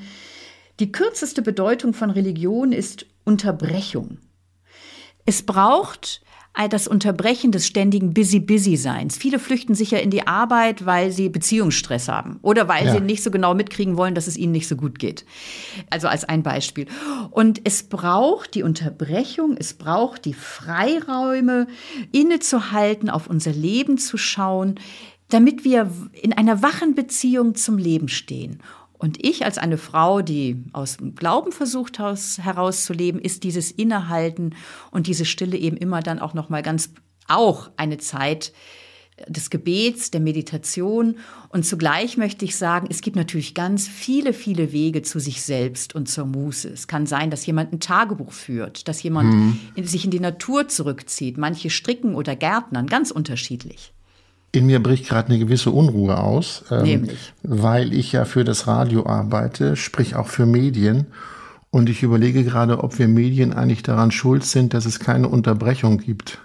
[0.79, 4.17] die kürzeste Bedeutung von Religion ist Unterbrechung.
[5.25, 6.21] Es braucht
[6.69, 9.17] das Unterbrechen des ständigen Busy-Busy-Seins.
[9.17, 12.93] Viele flüchten sich ja in die Arbeit, weil sie Beziehungsstress haben oder weil ja.
[12.93, 15.25] sie nicht so genau mitkriegen wollen, dass es ihnen nicht so gut geht.
[15.89, 16.85] Also als ein Beispiel.
[17.31, 21.65] Und es braucht die Unterbrechung, es braucht die Freiräume,
[22.11, 24.75] innezuhalten, auf unser Leben zu schauen,
[25.29, 25.89] damit wir
[26.21, 28.59] in einer wachen Beziehung zum Leben stehen.
[29.03, 34.55] Und ich als eine Frau, die aus dem Glauben versucht herauszuleben, ist dieses Innehalten
[34.91, 36.93] und diese Stille eben immer dann auch noch mal ganz
[37.27, 38.53] auch eine Zeit
[39.27, 41.17] des Gebets, der Meditation.
[41.49, 45.93] Und zugleich möchte ich sagen, es gibt natürlich ganz viele, viele Wege zu sich selbst
[45.93, 46.69] und zur Muße.
[46.69, 49.59] Es kann sein, dass jemand ein Tagebuch führt, dass jemand mhm.
[49.83, 51.37] sich in die Natur zurückzieht.
[51.37, 53.91] Manche stricken oder gärtnern, ganz unterschiedlich
[54.53, 57.09] in mir bricht gerade eine gewisse Unruhe aus, ähm,
[57.41, 61.07] weil ich ja für das Radio arbeite, sprich auch für Medien.
[61.71, 65.97] Und ich überlege gerade, ob wir Medien eigentlich daran schuld sind, dass es keine Unterbrechung
[65.97, 66.37] gibt.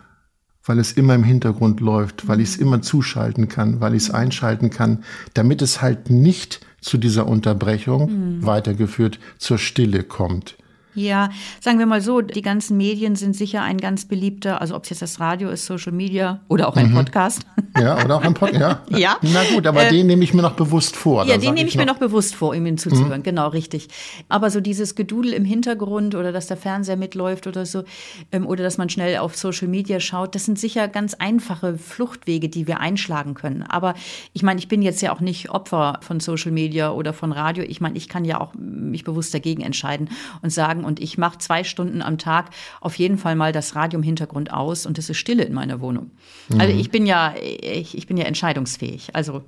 [0.64, 4.11] Weil es immer im Hintergrund läuft, weil ich es immer zuschalten kann, weil ich es
[4.11, 8.47] einschalten kann, damit es halt nicht zu dieser Unterbrechung mhm.
[8.47, 10.57] weitergeführt zur Stille kommt.
[10.94, 14.85] Ja, sagen wir mal so, die ganzen Medien sind sicher ein ganz beliebter, also ob
[14.85, 16.94] es jetzt das Radio ist, Social Media oder auch ein mhm.
[16.94, 17.42] Podcast.
[17.79, 18.98] Ja, oder auch ein Podcast, ja.
[18.98, 19.16] ja.
[19.22, 21.24] Na gut, aber äh, den nehme ich mir noch bewusst vor.
[21.27, 23.22] Ja, den nehme ich, ich mir noch bewusst vor, ihm zuzuhören, mhm.
[23.22, 23.88] genau, richtig.
[24.29, 27.85] Aber so dieses Gedudel im Hintergrund oder dass der Fernseher mitläuft oder so,
[28.33, 32.48] ähm, oder dass man schnell auf Social Media schaut, das sind sicher ganz einfache Fluchtwege,
[32.48, 33.62] die wir einschlagen können.
[33.62, 33.94] Aber
[34.33, 37.64] ich meine, ich bin jetzt ja auch nicht Opfer von Social Media oder von Radio.
[37.64, 40.11] Ich meine, ich kann ja auch mich bewusst dagegen entscheiden
[40.42, 43.99] und sagen, und ich mache zwei Stunden am Tag auf jeden Fall mal das Radio
[43.99, 46.11] im Hintergrund aus und es ist Stille in meiner Wohnung.
[46.49, 46.61] Mhm.
[46.61, 49.14] Also ich bin ja, ich, ich bin ja entscheidungsfähig.
[49.14, 49.43] Also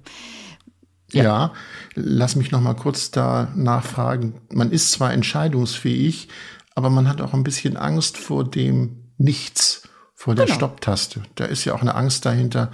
[1.12, 1.25] ja.
[1.25, 1.53] ja,
[1.95, 4.40] lass mich noch mal kurz da nachfragen.
[4.53, 6.29] Man ist zwar entscheidungsfähig,
[6.75, 10.57] aber man hat auch ein bisschen Angst vor dem Nichts, vor der Genau.
[10.57, 11.23] Stopptaste.
[11.35, 12.71] Da ist ja auch eine Angst dahinter.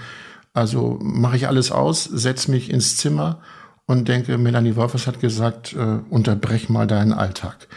[0.53, 3.41] Also mache ich alles aus, setz mich ins Zimmer
[3.87, 7.69] und denke, Melanie Wolfers hat gesagt, äh, unterbrech mal deinen Alltag.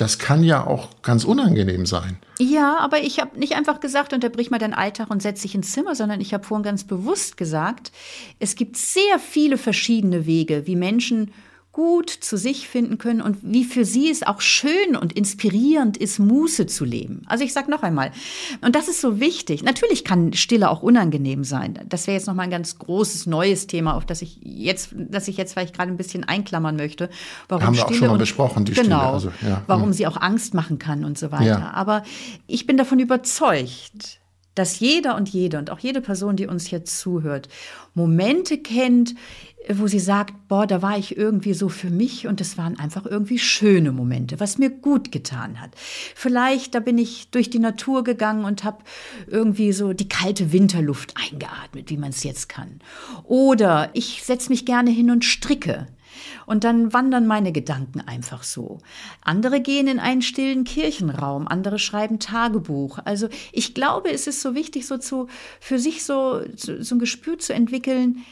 [0.00, 2.16] Das kann ja auch ganz unangenehm sein.
[2.38, 5.72] Ja, aber ich habe nicht einfach gesagt, unterbrich mal deinen Alltag und setz dich ins
[5.72, 7.92] Zimmer, sondern ich habe vorhin ganz bewusst gesagt,
[8.38, 11.32] es gibt sehr viele verschiedene Wege, wie Menschen
[11.72, 16.18] gut zu sich finden können und wie für sie es auch schön und inspirierend ist,
[16.18, 17.22] Muße zu leben.
[17.26, 18.10] Also ich sage noch einmal,
[18.60, 19.62] und das ist so wichtig.
[19.62, 21.78] Natürlich kann Stille auch unangenehm sein.
[21.88, 25.28] Das wäre jetzt noch mal ein ganz großes neues Thema, auf das ich jetzt, das
[25.28, 27.08] ich jetzt vielleicht gerade ein bisschen einklammern möchte.
[27.48, 28.88] Warum Haben wir auch schon mal besprochen, die Stille.
[28.88, 29.62] genau, Also, ja.
[29.68, 29.92] warum Hm.
[29.92, 31.44] sie auch Angst machen kann und so weiter.
[31.44, 31.70] Ja.
[31.72, 32.02] Aber
[32.48, 34.19] ich bin davon überzeugt,
[34.60, 37.48] dass jeder und jede und auch jede Person, die uns hier zuhört,
[37.94, 39.14] Momente kennt,
[39.70, 43.06] wo sie sagt, boah, da war ich irgendwie so für mich und es waren einfach
[43.06, 45.70] irgendwie schöne Momente, was mir gut getan hat.
[46.14, 48.84] Vielleicht, da bin ich durch die Natur gegangen und habe
[49.28, 52.80] irgendwie so die kalte Winterluft eingeatmet, wie man es jetzt kann.
[53.24, 55.86] Oder ich setze mich gerne hin und stricke.
[56.46, 58.78] Und dann wandern meine Gedanken einfach so.
[59.22, 62.98] Andere gehen in einen stillen Kirchenraum, andere schreiben Tagebuch.
[63.04, 65.28] Also ich glaube, es ist so wichtig, so zu,
[65.60, 68.24] für sich so, so, so ein Gespür zu entwickeln,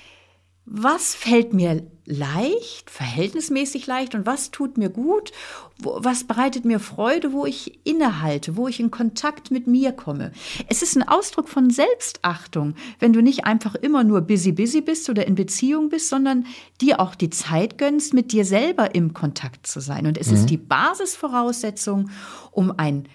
[0.71, 5.33] was fällt mir leicht, verhältnismäßig leicht und was tut mir gut,
[5.79, 10.33] was bereitet mir Freude, wo ich innehalte, wo ich in Kontakt mit mir komme.
[10.69, 15.09] Es ist ein Ausdruck von Selbstachtung, wenn du nicht einfach immer nur busy busy bist
[15.09, 16.47] oder in Beziehung bist, sondern
[16.81, 20.07] dir auch die Zeit gönnst, mit dir selber im Kontakt zu sein.
[20.07, 22.11] Und es ist die Basisvoraussetzung,
[22.51, 23.09] um ein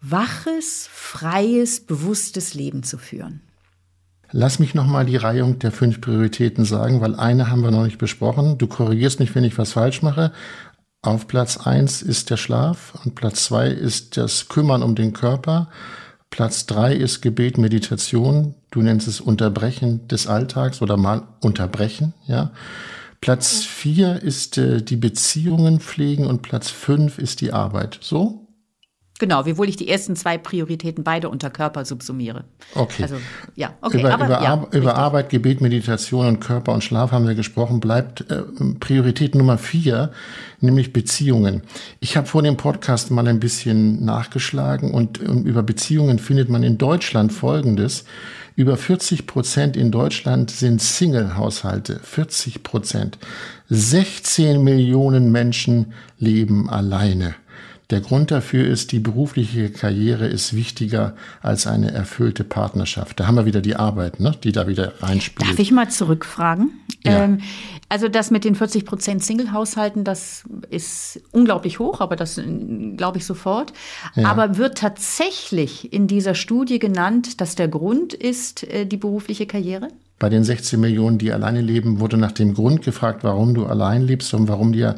[0.00, 3.43] waches, freies, bewusstes Leben zu führen.
[4.30, 7.98] Lass mich nochmal die Reihung der fünf Prioritäten sagen, weil eine haben wir noch nicht
[7.98, 8.58] besprochen.
[8.58, 10.32] Du korrigierst mich, wenn ich was falsch mache.
[11.02, 15.68] Auf Platz eins ist der Schlaf und Platz zwei ist das Kümmern um den Körper.
[16.30, 18.54] Platz drei ist Gebet, Meditation.
[18.70, 22.50] Du nennst es Unterbrechen des Alltags oder mal Unterbrechen, ja.
[23.20, 27.98] Platz vier ist äh, die Beziehungen pflegen und Platz fünf ist die Arbeit.
[28.02, 28.43] So?
[29.20, 32.44] Genau, wiewohl ich die ersten zwei Prioritäten beide unter Körper subsumiere.
[32.74, 33.04] Okay.
[33.04, 33.14] Also,
[33.54, 34.00] ja, okay.
[34.00, 37.36] über, aber, über, ja, Ar über Arbeit, Gebet, Meditation und Körper und Schlaf haben wir
[37.36, 37.78] gesprochen.
[37.78, 38.42] Bleibt äh,
[38.80, 40.10] Priorität Nummer vier,
[40.60, 41.62] nämlich Beziehungen.
[42.00, 46.64] Ich habe vor dem Podcast mal ein bisschen nachgeschlagen und, und über Beziehungen findet man
[46.64, 48.04] in Deutschland Folgendes.
[48.56, 52.00] Über 40 Prozent in Deutschland sind Single-Haushalte.
[52.02, 53.18] 40 Prozent.
[53.68, 57.34] 16 Millionen Menschen leben alleine.
[57.94, 63.20] Der Grund dafür ist, die berufliche Karriere ist wichtiger als eine erfüllte Partnerschaft.
[63.20, 65.48] Da haben wir wieder die Arbeit, ne, die da wieder reinspielt.
[65.48, 66.72] Darf ich mal zurückfragen?
[67.04, 67.22] Ja.
[67.22, 67.38] Ähm,
[67.88, 72.42] also das mit den 40 Prozent Single-Haushalten, das ist unglaublich hoch, aber das äh,
[72.96, 73.72] glaube ich sofort.
[74.16, 74.26] Ja.
[74.26, 79.86] Aber wird tatsächlich in dieser Studie genannt, dass der Grund ist äh, die berufliche Karriere?
[80.18, 84.02] Bei den 16 Millionen, die alleine leben, wurde nach dem Grund gefragt, warum du allein
[84.02, 84.96] lebst und warum dir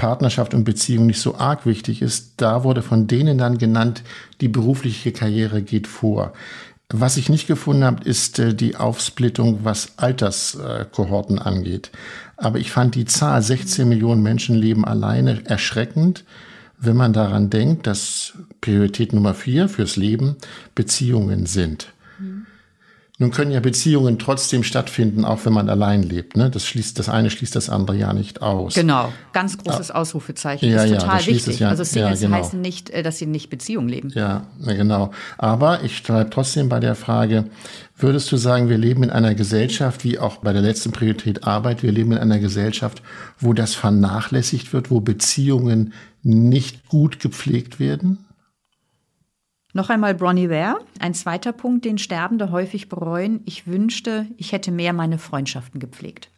[0.00, 2.32] Partnerschaft und Beziehung nicht so arg wichtig ist.
[2.38, 4.02] Da wurde von denen dann genannt,
[4.40, 6.32] die berufliche Karriere geht vor.
[6.88, 11.90] Was ich nicht gefunden habe, ist äh, die Aufsplittung, was Alterskohorten angeht.
[12.38, 16.24] Aber ich fand die Zahl 16 Millionen Menschen leben alleine erschreckend,
[16.78, 18.32] wenn man daran denkt, dass
[18.62, 20.36] Priorität Nummer vier fürs Leben
[20.74, 21.92] Beziehungen sind.
[23.20, 26.38] Nun können ja Beziehungen trotzdem stattfinden, auch wenn man allein lebt.
[26.38, 26.48] Ne?
[26.48, 28.72] Das schließt das eine schließt das andere ja nicht aus.
[28.72, 30.70] Genau, ganz großes Ausrufezeichen.
[30.70, 31.54] Ja, ist ja, total das schließt wichtig.
[31.56, 32.38] es ja- also Singles ja, genau.
[32.38, 34.10] heißen nicht, äh, dass sie nicht Beziehung leben.
[34.14, 35.10] Ja, na genau.
[35.36, 37.44] Aber ich bleibe trotzdem bei der Frage,
[37.94, 41.82] würdest du sagen, wir leben in einer Gesellschaft, wie auch bei der letzten Priorität Arbeit,
[41.82, 43.02] wir leben in einer Gesellschaft,
[43.38, 48.24] wo das vernachlässigt wird, wo Beziehungen nicht gut gepflegt werden?
[49.72, 50.84] Noch einmal Bronnie Ware.
[50.98, 53.40] Ein zweiter Punkt, den Sterbende häufig bereuen.
[53.44, 56.30] Ich wünschte, ich hätte mehr meine Freundschaften gepflegt.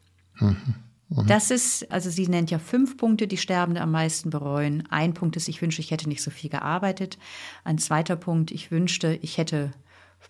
[1.27, 4.85] Das ist, also sie nennt ja fünf Punkte, die Sterbende am meisten bereuen.
[4.89, 7.19] Ein Punkt ist, ich wünschte, ich hätte nicht so viel gearbeitet.
[7.65, 9.73] Ein zweiter Punkt, ich wünschte, ich hätte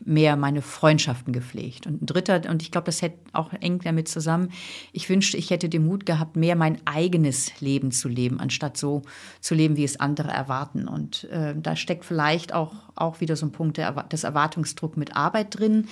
[0.05, 1.87] mehr meine Freundschaften gepflegt.
[1.87, 4.51] Und ein dritter, und ich glaube, das hätte auch eng damit zusammen,
[4.93, 9.03] ich wünschte, ich hätte den Mut gehabt, mehr mein eigenes Leben zu leben, anstatt so
[9.41, 10.89] zu leben, wie es andere erwarten.
[10.89, 13.79] Und äh, da steckt vielleicht auch, auch wieder so ein Punkt
[14.13, 15.87] des Erwartungsdruck mit Arbeit drin.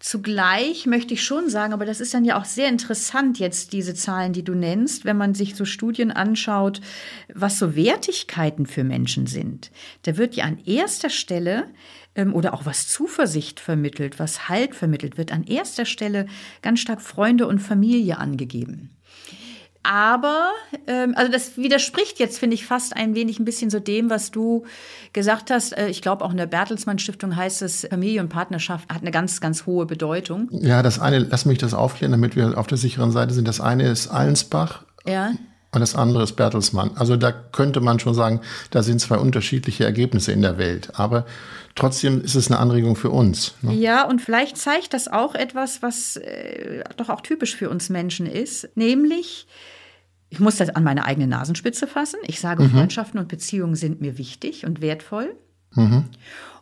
[0.00, 3.94] Zugleich möchte ich schon sagen, aber das ist dann ja auch sehr interessant jetzt, diese
[3.94, 6.80] Zahlen, die du nennst, wenn man sich so Studien anschaut,
[7.32, 9.70] was so Wertigkeiten für Menschen sind.
[10.02, 11.68] Da wird ja an erster Stelle
[12.32, 16.26] oder auch was Zuversicht vermittelt, was Halt vermittelt wird, an erster Stelle
[16.60, 18.90] ganz stark Freunde und Familie angegeben.
[19.84, 20.52] Aber,
[20.86, 24.30] ähm, also das widerspricht jetzt, finde ich, fast ein wenig ein bisschen so dem, was
[24.30, 24.64] du
[25.12, 25.76] gesagt hast.
[25.76, 29.10] Äh, ich glaube, auch in der Bertelsmann Stiftung heißt es, Familie und Partnerschaft hat eine
[29.10, 30.48] ganz, ganz hohe Bedeutung.
[30.52, 33.48] Ja, das eine, lass mich das aufklären, damit wir auf der sicheren Seite sind.
[33.48, 34.84] Das eine ist Allensbach.
[35.04, 35.32] Ja.
[35.74, 36.90] Und das andere ist Bertelsmann.
[36.96, 40.90] Also da könnte man schon sagen, da sind zwei unterschiedliche Ergebnisse in der Welt.
[40.94, 41.24] Aber
[41.74, 43.54] trotzdem ist es eine Anregung für uns.
[43.62, 43.72] Ne?
[43.72, 48.26] Ja, und vielleicht zeigt das auch etwas, was äh, doch auch typisch für uns Menschen
[48.26, 49.46] ist, nämlich
[50.28, 52.18] ich muss das an meine eigene Nasenspitze fassen.
[52.26, 52.70] Ich sage, mhm.
[52.70, 55.36] Freundschaften und Beziehungen sind mir wichtig und wertvoll.
[55.74, 56.04] Mhm.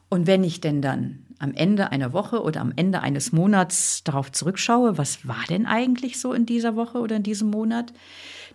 [0.09, 4.33] Und wenn ich denn dann am Ende einer Woche oder am Ende eines Monats darauf
[4.33, 7.92] zurückschaue, was war denn eigentlich so in dieser Woche oder in diesem Monat,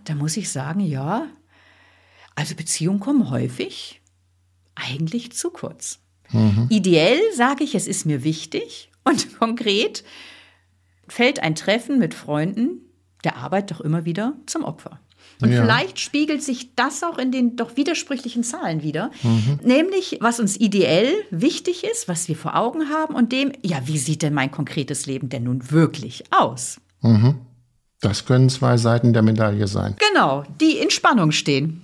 [0.06, 1.28] da muss ich sagen, ja,
[2.36, 4.02] also Beziehungen kommen häufig
[4.76, 6.00] eigentlich zu kurz.
[6.32, 6.68] Mhm.
[6.70, 10.04] Ideell sage ich, es ist mir wichtig und konkret
[11.08, 12.82] fällt ein Treffen mit Freunden
[13.24, 15.00] der Arbeit doch immer wieder zum Opfer.
[15.42, 15.62] Und ja.
[15.62, 19.12] vielleicht spiegelt sich das auch in den doch widersprüchlichen Zahlen wieder.
[19.24, 19.60] Mhm.
[19.64, 23.98] Nämlich, was uns ideell wichtig ist, was wir vor Augen haben und dem, ja, wie
[23.98, 26.80] sieht denn mein konkretes Leben denn nun wirklich aus?
[27.02, 27.40] Mhm.
[28.06, 29.96] Das können zwei Seiten der Medaille sein.
[30.12, 31.82] Genau, die in Spannung stehen.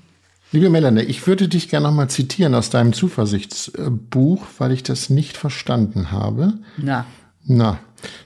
[0.51, 5.09] Liebe Melanie, ich würde dich gerne noch mal zitieren aus deinem Zuversichtsbuch, weil ich das
[5.09, 6.53] nicht verstanden habe.
[6.77, 7.05] Na.
[7.45, 7.79] Na,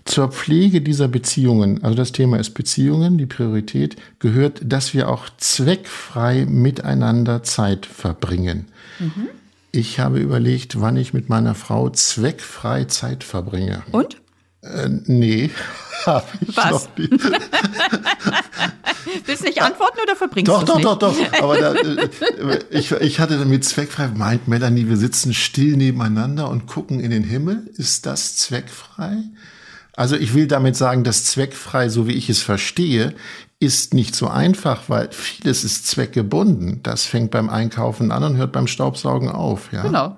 [0.04, 5.30] zur Pflege dieser Beziehungen, also das Thema ist Beziehungen, die Priorität, gehört, dass wir auch
[5.38, 8.66] zweckfrei miteinander Zeit verbringen.
[9.00, 9.30] Mhm.
[9.72, 13.84] Ich habe überlegt, wann ich mit meiner Frau zweckfrei Zeit verbringe.
[13.94, 14.18] Und?
[14.66, 15.52] Äh, nee,
[16.06, 16.72] habe ich Was?
[16.72, 17.12] noch nicht.
[19.26, 20.86] Willst du nicht antworten oder verbringst du es nicht?
[20.86, 21.16] Doch, doch, doch.
[21.42, 22.10] Aber da, äh,
[22.72, 27.24] ich, ich hatte damit zweckfrei, meint Melanie, wir sitzen still nebeneinander und gucken in den
[27.24, 27.70] Himmel.
[27.76, 29.18] Ist das zweckfrei?
[29.96, 33.14] Also ich will damit sagen, dass zweckfrei, so wie ich es verstehe,
[33.60, 36.82] ist nicht so einfach, weil vieles ist zweckgebunden.
[36.84, 39.72] Das fängt beim Einkaufen an und hört beim Staubsaugen auf.
[39.72, 39.84] Ja?
[39.84, 40.18] Genau.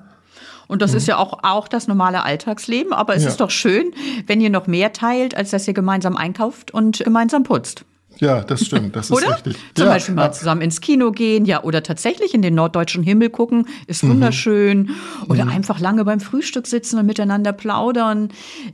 [0.68, 0.98] Und das mhm.
[0.98, 2.94] ist ja auch, auch das normale Alltagsleben.
[2.94, 3.30] Aber es ja.
[3.30, 3.92] ist doch schön,
[4.26, 7.86] wenn ihr noch mehr teilt, als dass ihr gemeinsam einkauft und gemeinsam putzt.
[8.20, 9.58] Ja, das stimmt, das ist richtig.
[9.76, 9.94] Zum ja.
[9.94, 14.04] Beispiel mal zusammen ins Kino gehen, ja, oder tatsächlich in den norddeutschen Himmel gucken, ist
[14.04, 14.10] mhm.
[14.10, 14.78] wunderschön.
[14.80, 14.96] Mhm.
[15.30, 15.52] Oder mhm.
[15.52, 18.30] einfach lange beim Frühstück sitzen und miteinander plaudern.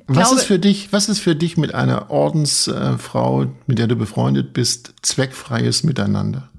[0.08, 3.96] was glaube, ist für dich, was ist für dich mit einer Ordensfrau, mit der du
[3.96, 6.50] befreundet bist, zweckfreies Miteinander?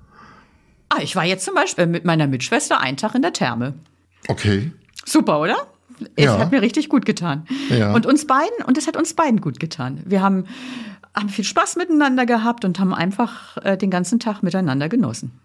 [0.90, 3.74] Ah, ich war jetzt zum Beispiel mit meiner Mitschwester einen Tag in der Therme.
[4.28, 4.72] Okay.
[5.04, 5.56] Super, oder?
[6.16, 6.38] Es ja.
[6.38, 7.46] hat mir richtig gut getan.
[7.70, 7.94] Ja.
[7.94, 10.02] Und uns beiden, und es hat uns beiden gut getan.
[10.04, 10.46] Wir haben,
[11.14, 15.38] haben viel Spaß miteinander gehabt und haben einfach äh, den ganzen Tag miteinander genossen.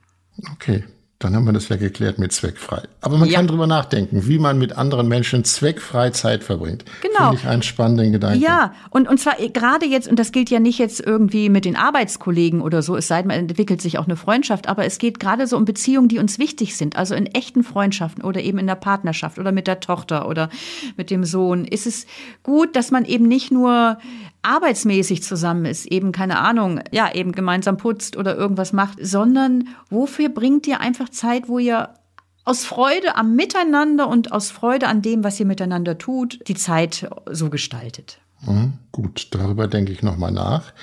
[0.54, 0.84] Okay.
[1.20, 2.82] Dann haben wir das ja geklärt mit zweckfrei.
[3.02, 3.36] Aber man ja.
[3.36, 6.86] kann drüber nachdenken, wie man mit anderen Menschen zweckfrei Zeit verbringt.
[7.02, 7.32] Genau.
[7.32, 8.40] Finde ich einen spannenden Gedanken.
[8.40, 11.66] Ja, und, und zwar äh, gerade jetzt, und das gilt ja nicht jetzt irgendwie mit
[11.66, 14.98] den Arbeitskollegen oder so, es sei denn, man entwickelt sich auch eine Freundschaft, aber es
[14.98, 16.96] geht gerade so um Beziehungen, die uns wichtig sind.
[16.96, 20.50] Also in echten Freundschaften oder eben in der Partnerschaft oder mit der Tochter oder
[20.96, 21.66] mit dem Sohn.
[21.66, 22.06] Ist es
[22.44, 23.98] gut, dass man eben nicht nur
[24.42, 30.30] arbeitsmäßig zusammen ist, eben keine Ahnung, ja, eben gemeinsam putzt oder irgendwas macht, sondern wofür
[30.30, 31.90] bringt ihr einfach Zeit, wo ihr
[32.46, 37.10] aus Freude am Miteinander und aus Freude an dem, was ihr miteinander tut, die Zeit
[37.30, 38.20] so gestaltet.
[38.42, 40.74] Mhm, gut, darüber denke ich nochmal nach.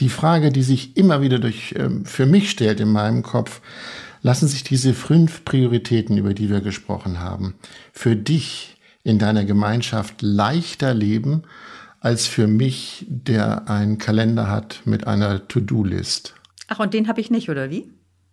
[0.00, 3.60] Die Frage, die sich immer wieder durch, ähm, für mich stellt in meinem Kopf,
[4.22, 7.54] lassen sich diese fünf Prioritäten, über die wir gesprochen haben,
[7.92, 11.44] für dich in deiner Gemeinschaft leichter leben
[12.00, 16.34] als für mich, der einen Kalender hat mit einer To-Do-List.
[16.68, 17.90] Ach, und den habe ich nicht, oder wie?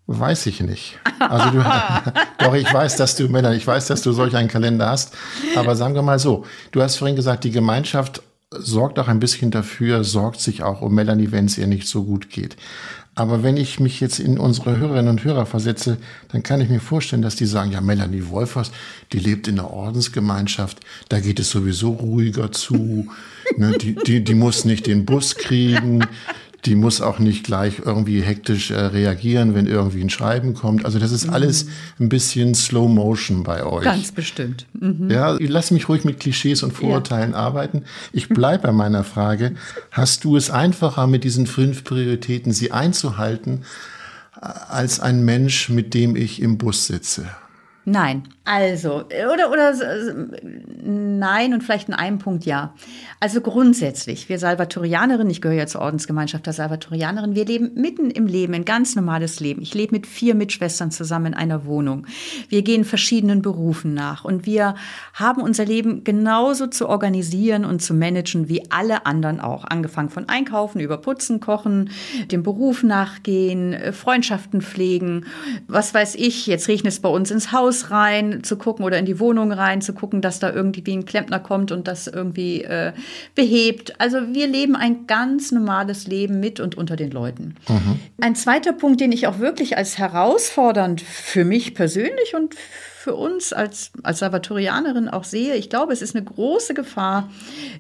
[0.08, 1.00] Weiß ich nicht.
[1.20, 1.64] Also du,
[2.40, 5.16] doch, ich weiß, dass du, Männer, ich weiß, dass du solch einen Kalender hast.
[5.56, 9.50] Aber sagen wir mal so, du hast vorhin gesagt, die Gemeinschaft sorgt auch ein bisschen
[9.50, 12.58] dafür, sorgt sich auch um Melanie, wenn es ihr nicht so gut geht.
[13.16, 15.98] Aber wenn ich mich jetzt in unsere Hörerinnen und Hörer versetze,
[16.32, 18.72] dann kann ich mir vorstellen, dass die sagen, ja, Melanie Wolfers,
[19.12, 23.08] die lebt in der Ordensgemeinschaft, da geht es sowieso ruhiger zu,
[23.56, 26.08] ne, die, die, die muss nicht den Bus kriegen,
[26.66, 30.86] die muss auch nicht gleich irgendwie hektisch äh, reagieren, wenn irgendwie ein Schreiben kommt.
[30.86, 31.34] Also das ist mhm.
[31.34, 31.68] alles
[32.00, 33.84] ein bisschen Slow Motion bei euch.
[33.84, 34.66] Ganz bestimmt.
[34.80, 35.10] Mhm.
[35.10, 37.38] Ja, lass mich ruhig mit Klischees und Vorurteilen ja.
[37.38, 37.84] arbeiten.
[38.14, 39.56] Ich bleibe bei meiner Frage.
[39.92, 43.64] Hast du es einfacher mit diesen fünf Prioritäten, sie einzuhalten,
[44.42, 47.28] äh, als ein Mensch, mit dem ich im Bus sitze?
[47.86, 48.24] Nein.
[48.46, 49.74] Also, oder, oder
[50.84, 52.74] nein und vielleicht in einem Punkt ja.
[53.22, 58.28] Also grundsätzlich, wir Salvatorianerinnen, ich gehöre ja zur Ordensgemeinschaft der Salvatorianerinnen, wir leben mitten im
[58.28, 59.62] Leben, ein ganz normales Leben.
[59.62, 62.06] Ich lebe mit vier Mitschwestern zusammen in einer Wohnung.
[62.50, 64.76] Wir gehen verschiedenen Berufen nach und wir
[65.14, 69.64] haben unser Leben genauso zu organisieren und zu managen wie alle anderen auch.
[69.64, 71.92] Angefangen von Einkaufen, über Putzen, Kochen,
[72.30, 75.28] dem Beruf nachgehen, Freundschaften pflegen,
[75.68, 79.06] was weiß ich, jetzt regnet es bei uns ins Haus rein, zu gucken oder in
[79.06, 82.94] die Wohnung rein zu gucken, dass da irgendwie ein Klempner kommt und das irgendwie äh,
[83.36, 84.00] behebt.
[84.00, 87.56] Also wir leben ein ganz normales Leben mit und unter den Leuten.
[87.68, 88.00] Mhm.
[88.22, 93.52] Ein zweiter Punkt, den ich auch wirklich als herausfordernd für mich persönlich und für uns
[93.52, 97.30] als, als Salvatorianerin auch sehe, ich glaube, es ist eine große Gefahr,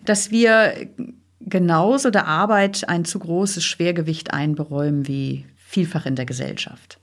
[0.03, 0.73] dass wir
[1.39, 6.99] genauso der Arbeit ein zu großes Schwergewicht einberäumen wie vielfach in der Gesellschaft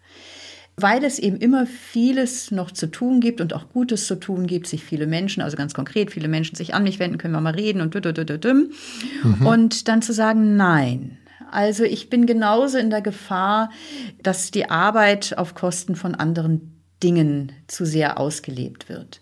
[0.76, 4.66] weil es eben immer vieles noch zu tun gibt und auch Gutes zu tun gibt,
[4.66, 7.54] sich viele Menschen, also ganz konkret, viele Menschen sich an mich wenden, können wir mal
[7.54, 7.94] reden und
[9.22, 9.46] mhm.
[9.46, 11.18] und dann zu sagen, nein.
[11.50, 13.70] Also ich bin genauso in der Gefahr,
[14.22, 19.20] dass die Arbeit auf Kosten von anderen Dingen zu sehr ausgelebt wird.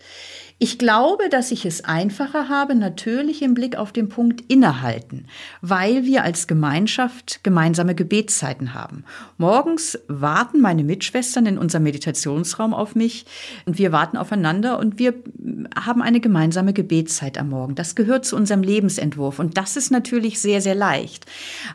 [0.60, 5.26] Ich glaube, dass ich es einfacher habe, natürlich im Blick auf den Punkt innehalten,
[5.60, 9.04] weil wir als Gemeinschaft gemeinsame Gebetszeiten haben.
[9.36, 13.24] Morgens warten meine Mitschwestern in unserem Meditationsraum auf mich
[13.66, 15.14] und wir warten aufeinander und wir
[15.76, 17.76] haben eine gemeinsame Gebetszeit am Morgen.
[17.76, 21.24] Das gehört zu unserem Lebensentwurf und das ist natürlich sehr, sehr leicht.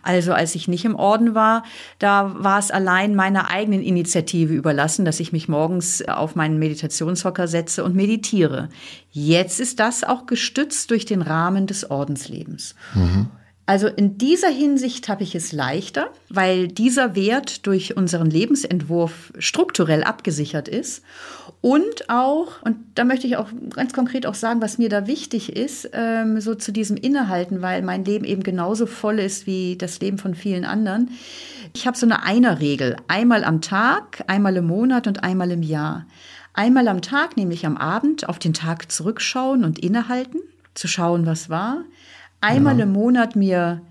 [0.01, 1.63] Also als ich nicht im Orden war,
[1.99, 7.47] da war es allein meiner eigenen Initiative überlassen, dass ich mich morgens auf meinen Meditationshocker
[7.47, 8.67] setze und meditiere.
[9.11, 12.75] Jetzt ist das auch gestützt durch den Rahmen des Ordenslebens.
[12.93, 13.27] Mhm.
[13.65, 20.03] Also in dieser Hinsicht habe ich es leichter, weil dieser Wert durch unseren Lebensentwurf strukturell
[20.03, 21.01] abgesichert ist
[21.61, 25.55] und auch, und da möchte ich auch ganz konkret auch sagen, was mir da wichtig
[25.55, 30.01] ist, ähm, so zu diesem Innehalten, weil mein Leben eben genauso voll ist wie das
[30.01, 31.11] Leben von vielen anderen.
[31.73, 36.05] Ich habe so eine Einerregel, einmal am Tag, einmal im Monat und einmal im Jahr.
[36.53, 40.39] Einmal am Tag, nämlich am Abend, auf den Tag zurückschauen und innehalten,
[40.75, 41.83] zu schauen, was war.
[42.41, 42.83] Einmal ja.
[42.83, 43.81] im Monat mir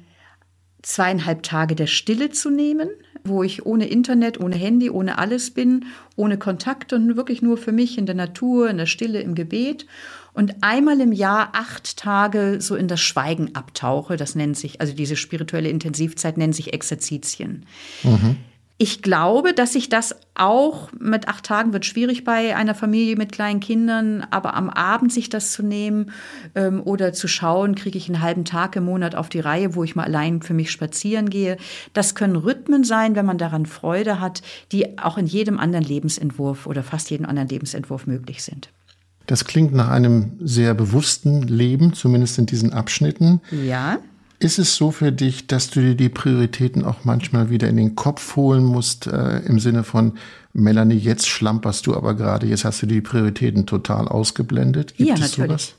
[0.83, 2.89] zweieinhalb Tage der Stille zu nehmen,
[3.25, 5.87] wo ich ohne Internet, ohne Handy, ohne alles bin,
[6.17, 9.87] ohne Kontakt und wirklich nur für mich in der Natur, in der Stille, im Gebet.
[10.33, 14.17] Und einmal im Jahr acht Tage so in das Schweigen abtauche.
[14.17, 17.67] Das nennt sich, also diese spirituelle Intensivzeit nennt sich Exerzitien.
[18.03, 18.37] Mhm.
[18.83, 23.31] Ich glaube, dass sich das auch mit acht Tagen wird schwierig bei einer Familie mit
[23.31, 26.11] kleinen Kindern, aber am Abend sich das zu nehmen
[26.57, 29.85] ähm, oder zu schauen, kriege ich einen halben Tag im Monat auf die Reihe, wo
[29.85, 31.59] ich mal allein für mich spazieren gehe.
[31.93, 36.67] Das können Rhythmen sein, wenn man daran Freude hat, die auch in jedem anderen Lebensentwurf
[36.67, 38.69] oder fast jedem anderen Lebensentwurf möglich sind.
[39.29, 43.43] Das klingt nach einem sehr bewussten Leben, zumindest in diesen Abschnitten.
[43.53, 43.99] Ja.
[44.43, 47.95] Ist es so für dich, dass du dir die Prioritäten auch manchmal wieder in den
[47.95, 50.15] Kopf holen musst, äh, im Sinne von,
[50.53, 54.97] Melanie, jetzt schlamperst du aber gerade, jetzt hast du die Prioritäten total ausgeblendet?
[54.97, 55.49] Gibt ja, natürlich.
[55.49, 55.75] Sowas?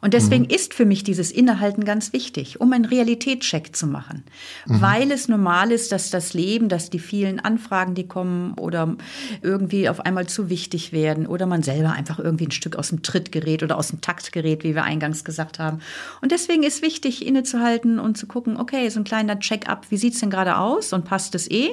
[0.00, 0.50] Und deswegen mhm.
[0.50, 4.24] ist für mich dieses Innehalten ganz wichtig, um einen Realitätscheck zu machen.
[4.66, 4.80] Mhm.
[4.80, 8.96] Weil es normal ist, dass das Leben, dass die vielen Anfragen, die kommen oder
[9.42, 13.02] irgendwie auf einmal zu wichtig werden oder man selber einfach irgendwie ein Stück aus dem
[13.02, 15.80] Tritt gerät oder aus dem Takt gerät, wie wir eingangs gesagt haben.
[16.22, 20.20] Und deswegen ist wichtig, innezuhalten und zu gucken, okay, so ein kleiner Check-up, wie sieht's
[20.20, 21.70] denn gerade aus und passt es eh?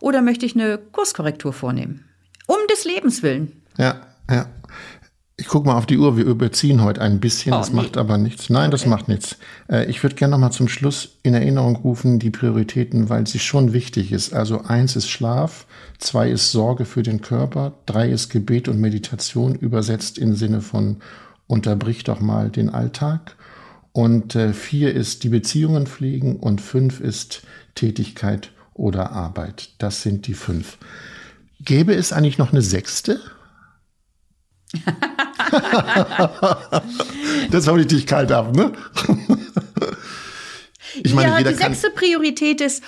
[0.00, 2.04] Oder möchte ich eine Kurskorrektur vornehmen?
[2.46, 3.62] Um des Lebens willen.
[3.78, 4.46] Ja, ja.
[5.40, 7.76] Ich gucke mal auf die Uhr, wir überziehen heute ein bisschen, oh, das nee.
[7.76, 8.50] macht aber nichts.
[8.50, 9.36] Nein, das macht nichts.
[9.70, 13.38] Äh, ich würde gerne noch mal zum Schluss in Erinnerung rufen, die Prioritäten, weil sie
[13.38, 14.34] schon wichtig ist.
[14.34, 15.66] Also eins ist Schlaf,
[15.98, 20.98] zwei ist Sorge für den Körper, drei ist Gebet und Meditation, übersetzt im Sinne von
[21.46, 23.34] unterbrich doch mal den Alltag.
[23.92, 29.70] Und äh, vier ist die Beziehungen pflegen und fünf ist Tätigkeit oder Arbeit.
[29.78, 30.76] Das sind die fünf.
[31.60, 33.20] Gäbe es eigentlich noch eine sechste?
[37.50, 38.70] das hole ich dich kalt ab, ne?
[41.02, 42.84] ich meine, ja, die sechste Priorität ist,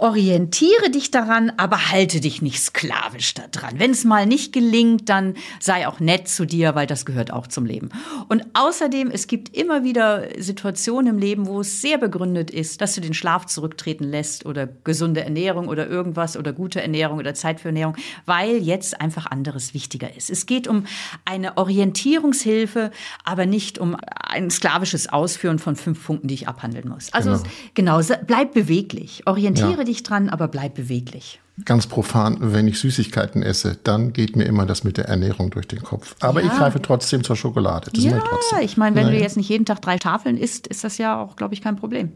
[0.00, 3.78] orientiere dich daran, aber halte dich nicht sklavisch daran.
[3.78, 7.46] Wenn es mal nicht gelingt, dann sei auch nett zu dir, weil das gehört auch
[7.46, 7.90] zum Leben.
[8.28, 12.94] Und außerdem, es gibt immer wieder Situationen im Leben, wo es sehr begründet ist, dass
[12.94, 17.60] du den Schlaf zurücktreten lässt oder gesunde Ernährung oder irgendwas oder gute Ernährung oder Zeit
[17.60, 17.96] für Ernährung,
[18.26, 20.30] weil jetzt einfach anderes wichtiger ist.
[20.30, 20.86] Es geht um
[21.24, 22.90] eine Orientierungshilfe,
[23.24, 23.96] aber nicht um
[24.30, 27.12] ein sklavisches Ausführen von fünf Punkten, die ich abhandeln muss.
[27.12, 27.42] Also
[27.74, 29.84] genau, genau bleib beweglich, orientiere ja.
[29.84, 31.40] dich dran, aber bleib beweglich.
[31.64, 35.68] ganz profan, wenn ich Süßigkeiten esse, dann geht mir immer das mit der Ernährung durch
[35.68, 36.16] den Kopf.
[36.20, 36.46] Aber ja.
[36.46, 37.90] ich greife trotzdem zur Schokolade.
[37.92, 38.20] Das ja,
[38.60, 39.18] ich meine, wenn naja.
[39.18, 41.76] du jetzt nicht jeden Tag drei Tafeln isst, ist das ja auch, glaube ich, kein
[41.76, 42.12] Problem.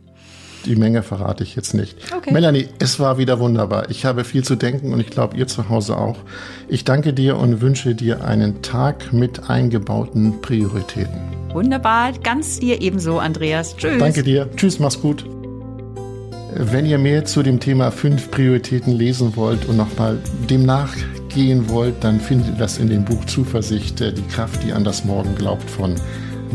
[0.65, 1.99] Die Menge verrate ich jetzt nicht.
[2.17, 2.33] Okay.
[2.33, 3.91] Melanie, es war wieder wunderbar.
[3.91, 6.17] Ich habe viel zu denken und ich glaube, ihr zu Hause auch.
[6.69, 11.21] Ich danke dir und wünsche dir einen Tag mit eingebauten Prioritäten.
[11.53, 13.77] Wunderbar, ganz dir ebenso, Andreas.
[13.77, 13.99] Tschüss.
[13.99, 14.49] Danke dir.
[14.57, 15.25] Tschüss, mach's gut.
[16.57, 22.03] Wenn ihr mehr zu dem Thema fünf Prioritäten lesen wollt und nochmal dem nachgehen wollt,
[22.03, 25.69] dann findet ihr das in dem Buch Zuversicht, die Kraft, die an das Morgen glaubt
[25.69, 25.97] von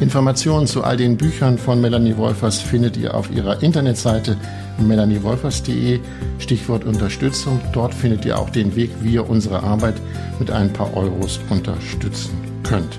[0.00, 4.36] Informationen zu all den Büchern von Melanie Wolfers findet ihr auf ihrer Internetseite
[4.78, 6.00] melaniewolfers.de.
[6.38, 7.60] Stichwort Unterstützung.
[7.72, 9.94] Dort findet ihr auch den Weg, wie ihr unsere Arbeit
[10.38, 12.32] mit ein paar Euros unterstützen
[12.62, 12.98] könnt.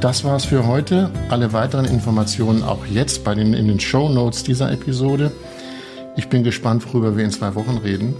[0.00, 1.10] Das war's für heute.
[1.28, 5.32] Alle weiteren Informationen auch jetzt bei den, in den Show Notes dieser Episode.
[6.16, 8.14] Ich bin gespannt, worüber wir in zwei Wochen reden.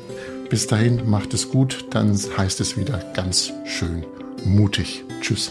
[0.51, 4.05] Bis dahin, macht es gut, dann heißt es wieder ganz schön
[4.45, 5.05] mutig.
[5.21, 5.51] Tschüss.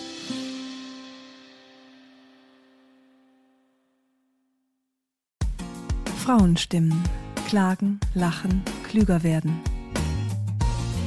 [6.26, 7.04] Frauenstimmen.
[7.48, 9.62] Klagen, lachen, klüger werden.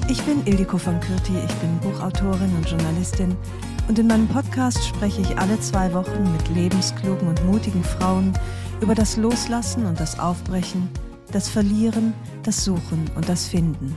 [0.09, 3.36] Ich bin Ildiko von Kürti, ich bin Buchautorin und Journalistin
[3.88, 8.32] und in meinem Podcast spreche ich alle zwei Wochen mit lebensklugen und mutigen Frauen
[8.80, 10.88] über das Loslassen und das Aufbrechen,
[11.30, 13.96] das Verlieren, das Suchen und das Finden.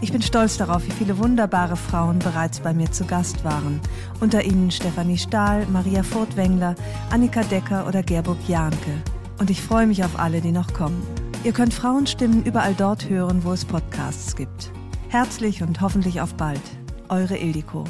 [0.00, 3.80] Ich bin stolz darauf, wie viele wunderbare Frauen bereits bei mir zu Gast waren.
[4.20, 6.74] Unter ihnen Stefanie Stahl, Maria Furtwängler,
[7.10, 9.02] Annika Decker oder Gerburg Jahnke.
[9.38, 11.02] Und ich freue mich auf alle, die noch kommen.
[11.44, 14.70] Ihr könnt Frauenstimmen überall dort hören, wo es Podcasts gibt.
[15.08, 16.62] Herzlich und hoffentlich auf bald.
[17.08, 17.84] Eure Ildiko.